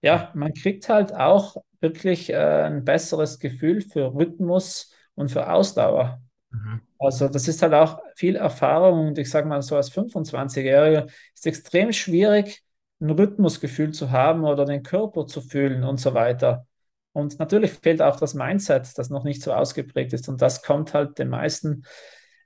[0.00, 6.22] ja, man kriegt halt auch wirklich äh, ein besseres Gefühl für Rhythmus und für Ausdauer.
[6.50, 6.80] Mhm.
[6.98, 11.46] Also das ist halt auch viel Erfahrung und ich sage mal so als 25-Jähriger ist
[11.46, 12.62] extrem schwierig,
[13.00, 16.66] ein Rhythmusgefühl zu haben oder den Körper zu fühlen und so weiter.
[17.14, 20.28] Und natürlich fehlt auch das Mindset, das noch nicht so ausgeprägt ist.
[20.28, 21.84] Und das kommt halt den meisten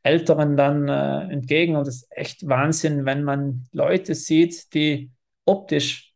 [0.05, 1.75] Älteren dann äh, entgegen.
[1.75, 5.11] Und es ist echt Wahnsinn, wenn man Leute sieht, die
[5.45, 6.15] optisch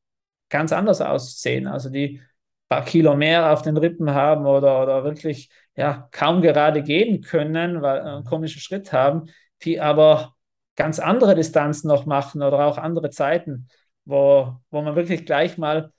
[0.49, 1.67] ganz anders aussehen.
[1.67, 2.29] Also die ein
[2.69, 7.83] paar Kilo mehr auf den Rippen haben oder, oder wirklich ja, kaum gerade gehen können,
[7.83, 9.31] weil äh, einen komischen Schritt haben,
[9.63, 10.37] die aber
[10.77, 13.69] ganz andere Distanzen noch machen oder auch andere Zeiten
[14.05, 15.93] wo, wo man wirklich gleich mal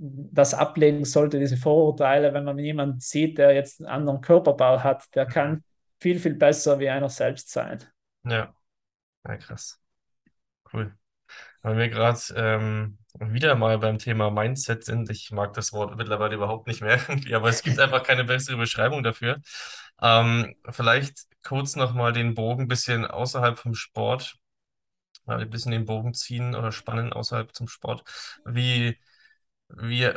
[0.00, 5.14] das ablegen sollte, diese Vorurteile, wenn man jemanden sieht, der jetzt einen anderen Körperbau hat,
[5.14, 5.62] der kann
[5.98, 7.84] viel, viel besser wie einer selbst sein.
[8.24, 8.54] Ja,
[9.26, 9.78] ja krass.
[10.72, 10.96] Cool.
[11.62, 15.10] Weil wir gerade ähm, wieder mal beim Thema Mindset sind.
[15.10, 16.98] Ich mag das Wort mittlerweile überhaupt nicht mehr
[17.34, 19.40] aber es gibt einfach keine bessere Beschreibung dafür.
[20.00, 24.40] Ähm, vielleicht kurz nochmal den Bogen ein bisschen außerhalb vom Sport
[25.26, 28.04] mal ein bisschen den Bogen ziehen oder spannen außerhalb zum Sport.
[28.44, 28.98] Wie,
[29.78, 30.08] wie,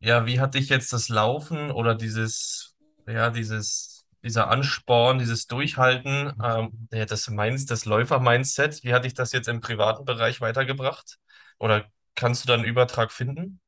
[0.00, 6.32] ja, wie hat dich jetzt das Laufen oder dieses, ja, dieses, dieser Ansporn, dieses Durchhalten,
[6.42, 11.18] ähm, das Mainz, das Läufer-Mindset, wie hat dich das jetzt im privaten Bereich weitergebracht?
[11.58, 13.60] Oder kannst du da einen Übertrag finden?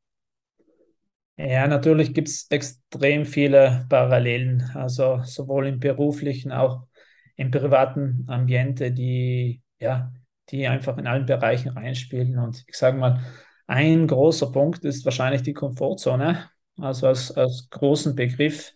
[1.37, 6.87] Ja, natürlich gibt es extrem viele Parallelen, also sowohl im beruflichen, auch
[7.37, 10.13] im privaten Ambiente, die ja
[10.51, 12.39] die einfach in allen Bereichen reinspielen.
[12.39, 13.21] Und ich sage mal,
[13.71, 16.51] ein großer Punkt ist wahrscheinlich die Komfortzone,
[16.81, 18.73] also als, als großen Begriff.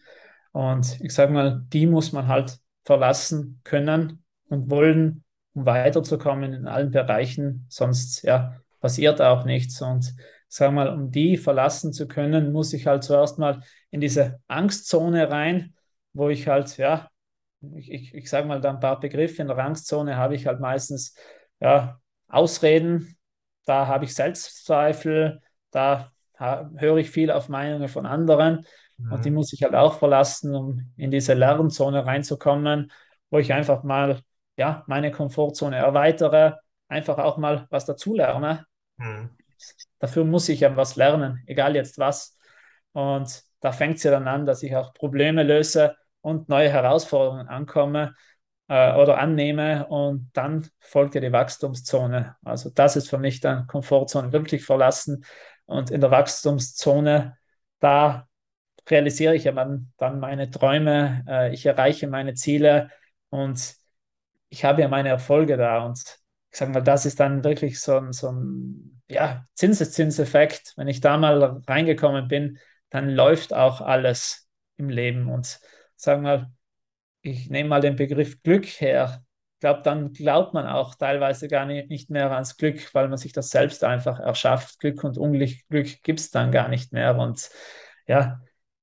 [0.53, 6.69] Und ich sage mal, die muss man halt verlassen können und wollen, um weiterzukommen in
[6.69, 7.67] allen Bereichen.
[7.69, 9.83] Sonst ja, passiert auch nichts.
[9.83, 14.01] Und ich sage mal, um die verlassen zu können, muss ich halt zuerst mal in
[14.01, 15.75] diese Angstzone rein,
[16.13, 17.11] wo ich halt, ja,
[17.75, 19.43] ich, ich, ich sage mal da ein paar Begriffe.
[19.43, 21.17] In der Angstzone habe ich halt meistens
[21.59, 23.17] ja, Ausreden,
[23.65, 25.41] da habe ich Selbstzweifel,
[25.71, 28.67] da höre ich viel auf Meinungen von anderen
[28.99, 29.13] mhm.
[29.13, 32.93] und die muss ich halt auch verlassen, um in diese Lernzone reinzukommen,
[33.31, 34.21] wo ich einfach mal
[34.57, 36.57] ja, meine Komfortzone erweitere,
[36.89, 38.67] einfach auch mal was dazulerne.
[38.97, 39.31] Mhm.
[39.99, 42.37] Dafür muss ich ja was lernen, egal jetzt was.
[42.93, 47.49] Und da fängt es ja dann an, dass ich auch Probleme löse und neue Herausforderungen
[47.49, 48.15] ankomme
[48.69, 52.37] äh, oder annehme und dann folgt ja die Wachstumszone.
[52.45, 55.25] Also das ist für mich dann Komfortzone wirklich verlassen
[55.67, 57.37] und in der Wachstumszone,
[57.81, 58.29] da
[58.89, 62.91] realisiere ich ja dann, meine Träume, äh, ich erreiche meine Ziele
[63.31, 63.77] und
[64.49, 65.99] ich habe ja meine Erfolge da und
[66.51, 70.75] ich sage mal, das ist dann wirklich so ein, so ein ja, Zinseszinseffekt.
[70.77, 72.59] Wenn ich da mal reingekommen bin,
[72.91, 75.59] dann läuft auch alles im Leben und
[75.97, 76.53] sagen wir mal,
[77.25, 79.25] ich nehme mal den Begriff Glück her.
[79.55, 83.17] Ich glaube, dann glaubt man auch teilweise gar nicht, nicht mehr ans Glück, weil man
[83.17, 84.79] sich das selbst einfach erschafft.
[84.79, 87.17] Glück und Unglück Glück gibt es dann gar nicht mehr.
[87.17, 87.49] Und
[88.07, 88.41] ja,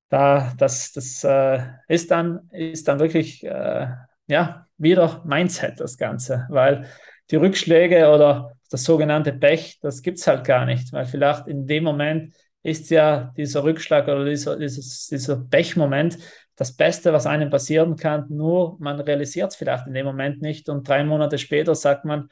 [0.10, 3.88] da, das, das äh, ist, dann, ist dann wirklich äh,
[4.28, 6.88] ja, wieder Mindset, das Ganze, weil
[7.30, 11.68] die Rückschläge oder das sogenannte Pech, das gibt es halt gar nicht, weil vielleicht in
[11.68, 16.18] dem Moment ist ja dieser Rückschlag oder dieser, dieses, dieser Pechmoment
[16.56, 20.70] das Beste, was einem passieren kann, nur man realisiert es vielleicht in dem Moment nicht
[20.70, 22.30] und drei Monate später sagt man,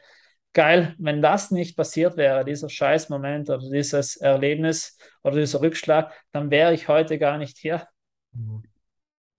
[0.54, 6.52] geil, wenn das nicht passiert wäre, dieser Scheißmoment oder dieses Erlebnis oder dieser Rückschlag, dann
[6.52, 7.88] wäre ich heute gar nicht hier.
[8.34, 8.64] Mhm.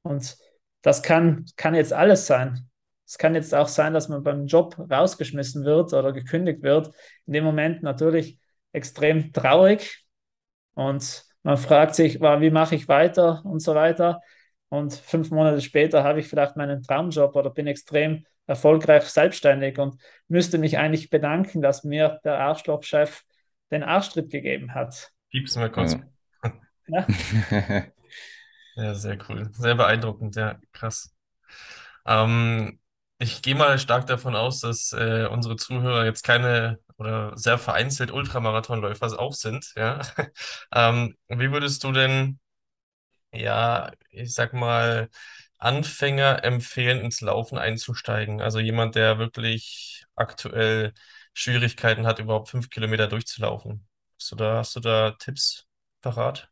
[0.03, 0.37] Und
[0.83, 2.69] das kann, kann jetzt alles sein.
[3.07, 6.95] Es kann jetzt auch sein, dass man beim Job rausgeschmissen wird oder gekündigt wird.
[7.27, 8.39] In dem Moment natürlich
[8.73, 10.00] extrem traurig
[10.81, 14.23] und man fragt sich, wie mache ich weiter und so weiter.
[14.71, 20.01] Und fünf Monate später habe ich vielleicht meinen Traumjob oder bin extrem erfolgreich selbstständig und
[20.29, 23.25] müsste mich eigentlich bedanken, dass mir der Arschlochchef
[23.71, 25.11] den Arschtritt gegeben hat.
[25.31, 25.99] Gib's mir kurz.
[26.89, 27.07] Ja.
[28.77, 29.51] ja, sehr cool.
[29.53, 31.15] Sehr beeindruckend, ja, krass.
[32.07, 32.81] Ähm,
[33.19, 38.13] ich gehe mal stark davon aus, dass äh, unsere Zuhörer jetzt keine oder sehr vereinzelt
[38.13, 40.03] Ultramarathonläufer auch sind, ja.
[40.75, 42.41] Ähm, wie würdest du denn,
[43.33, 45.11] ja, ich sag mal,
[45.59, 48.41] Anfänger empfehlen, ins Laufen einzusteigen?
[48.43, 50.95] Also jemand, der wirklich aktuell
[51.35, 53.87] Schwierigkeiten hat, überhaupt fünf Kilometer durchzulaufen.
[54.19, 55.67] Hast du da, hast du da Tipps
[56.03, 56.51] parat?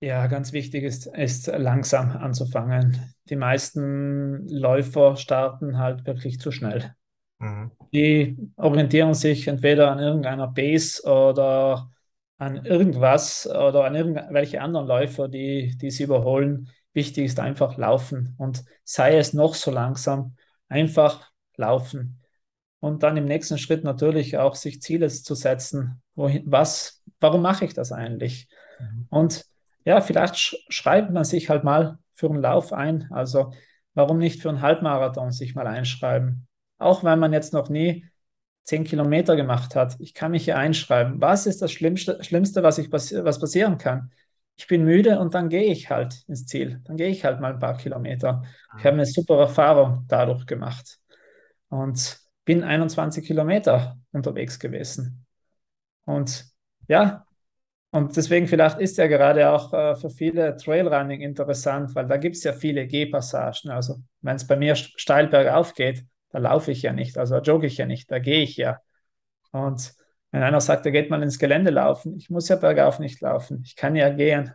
[0.00, 3.14] Ja, ganz wichtig ist, ist langsam anzufangen.
[3.28, 6.94] Die meisten Läufer starten halt wirklich zu schnell.
[7.38, 7.70] Mhm.
[7.92, 11.90] Die orientieren sich entweder an irgendeiner Base oder
[12.38, 16.68] an irgendwas oder an irgendwelche anderen Läufer, die, die sie überholen.
[16.92, 20.36] Wichtig ist einfach laufen und sei es noch so langsam,
[20.68, 22.20] einfach laufen.
[22.80, 26.02] Und dann im nächsten Schritt natürlich auch sich Ziele zu setzen.
[26.14, 28.48] Wohin, was, warum mache ich das eigentlich?
[28.78, 29.06] Mhm.
[29.10, 29.44] Und
[29.84, 33.08] ja, vielleicht sch schreibt man sich halt mal für einen Lauf ein.
[33.10, 33.52] Also
[33.94, 36.46] warum nicht für einen Halbmarathon sich mal einschreiben?
[36.78, 38.06] Auch wenn man jetzt noch nie
[38.64, 39.96] zehn Kilometer gemacht hat.
[40.00, 41.20] Ich kann mich hier einschreiben.
[41.20, 44.10] Was ist das Schlimmste, Schlimmste was, ich passi was passieren kann?
[44.56, 46.80] Ich bin müde und dann gehe ich halt ins Ziel.
[46.84, 48.42] Dann gehe ich halt mal ein paar Kilometer.
[48.78, 50.98] Ich habe eine super Erfahrung dadurch gemacht
[51.68, 55.26] und bin 21 Kilometer unterwegs gewesen.
[56.04, 56.46] Und
[56.88, 57.26] ja,
[57.90, 62.36] und deswegen vielleicht ist ja gerade auch äh, für viele Trailrunning interessant, weil da gibt
[62.36, 63.70] es ja viele Gehpassagen.
[63.70, 66.04] Also wenn es bei mir steil bergauf geht,
[66.36, 68.78] da laufe ich ja nicht, also jogge ich ja nicht, da gehe ich ja.
[69.52, 69.94] Und
[70.32, 73.62] wenn einer sagt, er geht mal ins Gelände laufen, ich muss ja bergauf nicht laufen,
[73.64, 74.52] ich kann ja gehen.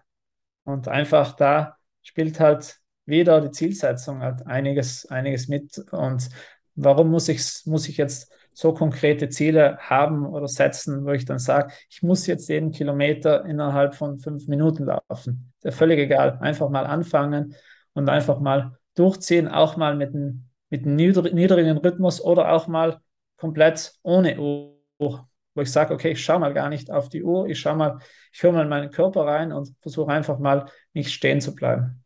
[0.63, 2.77] Und einfach da spielt halt
[3.07, 5.79] wieder die Zielsetzung halt einiges, einiges mit.
[5.91, 6.29] Und
[6.75, 11.39] warum muss ich, muss ich jetzt so konkrete Ziele haben oder setzen, wo ich dann
[11.39, 15.51] sage, ich muss jetzt jeden Kilometer innerhalb von fünf Minuten laufen.
[15.57, 16.37] Ist ja völlig egal.
[16.41, 17.55] Einfach mal anfangen
[17.93, 23.01] und einfach mal durchziehen, auch mal mit einem, mit einem niedrigen Rhythmus oder auch mal
[23.37, 27.47] komplett ohne Uhr, wo ich sage, okay, ich schaue mal gar nicht auf die Uhr,
[27.47, 27.99] ich schaue mal,
[28.31, 32.03] ich höre mal in meinen Körper rein und versuche einfach mal nicht stehen zu bleiben.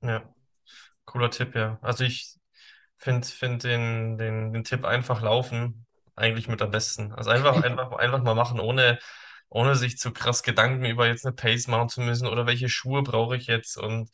[0.00, 0.22] Ja,
[1.04, 1.78] cooler Tipp, ja.
[1.82, 2.36] Also ich
[2.96, 5.84] finde find den, den, den Tipp einfach laufen
[6.14, 7.12] eigentlich mit am besten.
[7.12, 8.98] Also einfach, einfach, einfach mal machen, ohne,
[9.48, 13.02] ohne sich zu krass Gedanken über jetzt eine Pace machen zu müssen oder welche Schuhe
[13.02, 14.08] brauche ich jetzt und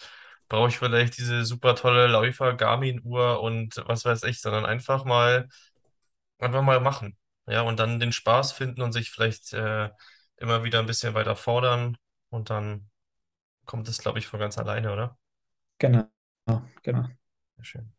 [0.48, 5.48] brauche ich vielleicht diese super tolle Läufer Garmin-Uhr und was weiß ich, sondern einfach mal,
[6.38, 7.16] einfach mal machen.
[7.46, 9.90] Ja, und dann den Spaß finden und sich vielleicht äh,
[10.36, 11.96] immer wieder ein bisschen weiter fordern
[12.30, 12.90] und dann
[13.66, 15.18] kommt es, glaube ich, von ganz alleine, oder?
[15.78, 16.10] Genau,
[16.82, 17.08] genau.
[17.56, 17.92] Sehr schön.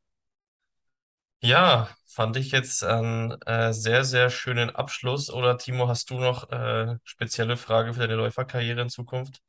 [1.41, 5.29] Ja, fand ich jetzt einen äh, sehr, sehr schönen Abschluss.
[5.29, 9.41] Oder Timo, hast du noch äh, spezielle Frage für deine Läuferkarriere in Zukunft?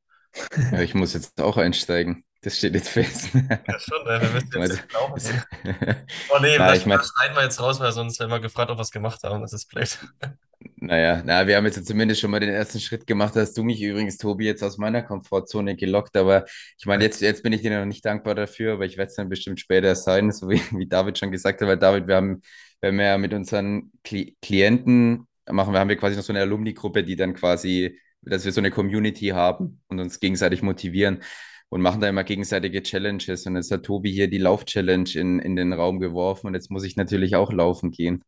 [0.71, 2.25] Ja, ich muss jetzt auch einsteigen.
[2.43, 3.31] Das steht jetzt fest.
[3.35, 4.89] Ja, schon, äh, wir müssen jetzt Also, nicht
[5.63, 5.97] gehen.
[6.29, 8.41] Oh nee, Na, das, ich mein, das schneiden wir jetzt raus, weil sonst werden wir
[8.41, 9.41] gefragt, ob wir es gemacht haben.
[9.41, 9.99] Das ist blöd.
[10.77, 13.35] naja, na, wir haben jetzt zumindest schon mal den ersten Schritt gemacht.
[13.35, 16.17] Da hast du mich übrigens, Tobi, jetzt aus meiner Komfortzone gelockt.
[16.17, 16.45] Aber
[16.79, 19.17] ich meine, jetzt, jetzt bin ich dir noch nicht dankbar dafür, aber ich werde es
[19.17, 21.69] dann bestimmt später sein, so wie, wie David schon gesagt hat.
[21.69, 22.43] Weil David, wir haben,
[22.81, 26.43] wir haben ja mit unseren Kli Klienten, machen wir, haben wir quasi noch so eine
[26.43, 31.23] Alumni-Gruppe, die dann quasi, dass wir so eine Community haben und uns gegenseitig motivieren.
[31.69, 33.47] Und machen da immer gegenseitige Challenges.
[33.47, 36.47] Und jetzt hat Tobi hier die Lauf-Challenge in, in den Raum geworfen.
[36.47, 38.25] Und jetzt muss ich natürlich auch laufen gehen.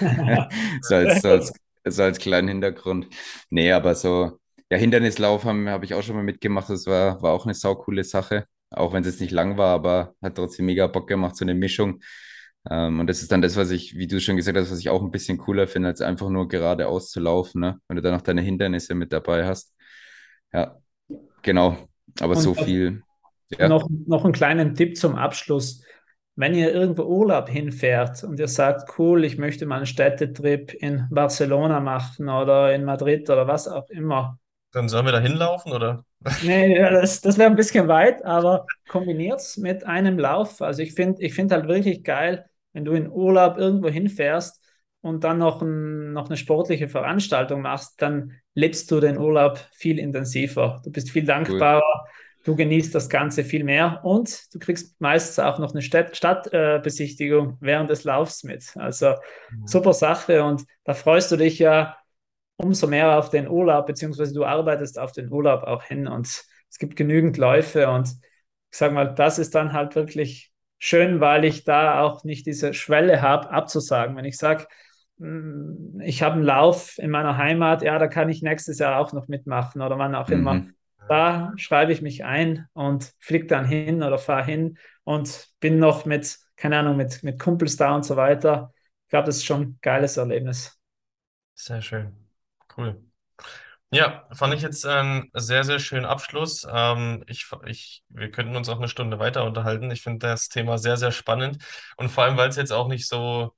[0.82, 1.52] So als, so als,
[1.86, 3.08] so als kleinen Hintergrund.
[3.50, 4.38] Nee, aber so,
[4.70, 6.68] ja, Hindernislauf habe ich auch schon mal mitgemacht.
[6.70, 8.46] Das war, war auch eine saukoole Sache.
[8.70, 11.54] Auch wenn es jetzt nicht lang war, aber hat trotzdem mega Bock gemacht, so eine
[11.54, 12.00] Mischung.
[12.70, 14.88] Ähm, und das ist dann das, was ich, wie du schon gesagt hast, was ich
[14.90, 17.80] auch ein bisschen cooler finde, als einfach nur geradeaus zu laufen, ne?
[17.88, 19.74] Wenn du dann noch deine Hindernisse mit dabei hast.
[20.52, 20.78] Ja,
[21.42, 21.88] genau.
[22.20, 23.02] Aber so Und viel,
[23.58, 23.68] ja.
[23.68, 25.82] noch, noch einen kleinen Tipp zum Abschluss.
[26.36, 31.06] Wenn ihr irgendwo Urlaub hinfährt und ihr sagt, cool, ich möchte mal einen Städtetrip in
[31.10, 34.38] Barcelona machen oder in Madrid oder was auch immer.
[34.72, 36.04] Dann sollen wir da hinlaufen, oder?
[36.40, 40.60] Nee, das, das wäre ein bisschen weit, aber kombiniert es mit einem Lauf.
[40.62, 44.61] Also ich finde ich find halt wirklich geil, wenn du in Urlaub irgendwo hinfährst
[45.02, 49.98] und dann noch, ein, noch eine sportliche Veranstaltung machst, dann lebst du den Urlaub viel
[49.98, 50.80] intensiver.
[50.84, 51.66] Du bist viel Cool.
[51.66, 52.06] dankbarer,
[52.44, 57.58] du genießt das Ganze viel mehr und du kriegst meistens auch noch eine Stadt, Stadtbesichtigung
[57.60, 58.76] während des Laufs mit.
[58.76, 59.14] Also
[59.50, 59.66] Mhm.
[59.66, 61.96] super Sache und da freust du dich ja
[62.56, 66.26] umso mehr auf den Urlaub, beziehungsweise du arbeitest auf den Urlaub auch hin und
[66.70, 68.08] es gibt genügend Läufe und
[68.70, 72.72] ich sage mal, das ist dann halt wirklich schön, weil ich da auch nicht diese
[72.74, 74.16] Schwelle habe, abzusagen.
[74.16, 74.66] Wenn ich sage,
[76.00, 79.28] ich habe einen Lauf in meiner Heimat, ja, da kann ich nächstes Jahr auch noch
[79.28, 80.54] mitmachen oder wann auch immer.
[80.54, 80.74] Mhm.
[81.08, 86.04] Da schreibe ich mich ein und fliege dann hin oder fahre hin und bin noch
[86.04, 88.72] mit, keine Ahnung, mit, mit Kumpels da und so weiter.
[89.04, 90.78] Ich glaube, das ist schon ein geiles Erlebnis.
[91.54, 92.16] Sehr schön.
[92.76, 93.02] Cool.
[93.90, 96.66] Ja, fand ich jetzt einen sehr, sehr schönen Abschluss.
[96.72, 99.90] Ähm, ich, ich, wir könnten uns auch eine Stunde weiter unterhalten.
[99.90, 101.62] Ich finde das Thema sehr, sehr spannend.
[101.98, 103.54] Und vor allem, weil es jetzt auch nicht so,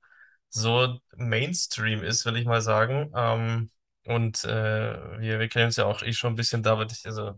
[0.55, 3.11] so Mainstream ist, will ich mal sagen.
[3.15, 3.71] Ähm,
[4.05, 6.91] und äh, wir, wir kennen uns ja auch eh schon ein bisschen, David.
[6.91, 7.33] Ich, also,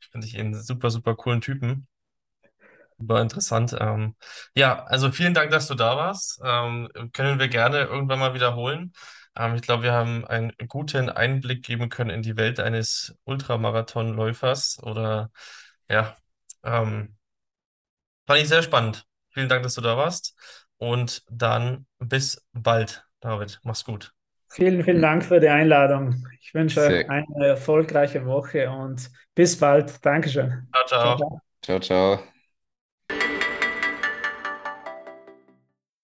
[0.00, 1.86] ich finde dich einen super, super coolen Typen.
[2.98, 3.74] Super interessant.
[3.78, 4.14] Ähm,
[4.54, 6.40] ja, also vielen Dank, dass du da warst.
[6.44, 8.92] Ähm, können wir gerne irgendwann mal wiederholen.
[9.36, 14.78] Ähm, ich glaube, wir haben einen guten Einblick geben können in die Welt eines Ultramarathonläufers
[14.82, 15.30] oder
[15.88, 16.16] ja,
[16.64, 17.16] ähm,
[18.26, 19.06] fand ich sehr spannend.
[19.30, 20.34] Vielen Dank, dass du da warst.
[20.82, 23.60] Und dann bis bald, David.
[23.62, 24.12] Mach's gut.
[24.48, 26.26] Vielen, vielen Dank für die Einladung.
[26.40, 30.04] Ich wünsche euch eine erfolgreiche Woche und bis bald.
[30.04, 30.66] Dankeschön.
[30.72, 31.16] Ciao, ciao.
[31.16, 31.40] ciao, ciao.
[31.62, 32.31] ciao, ciao.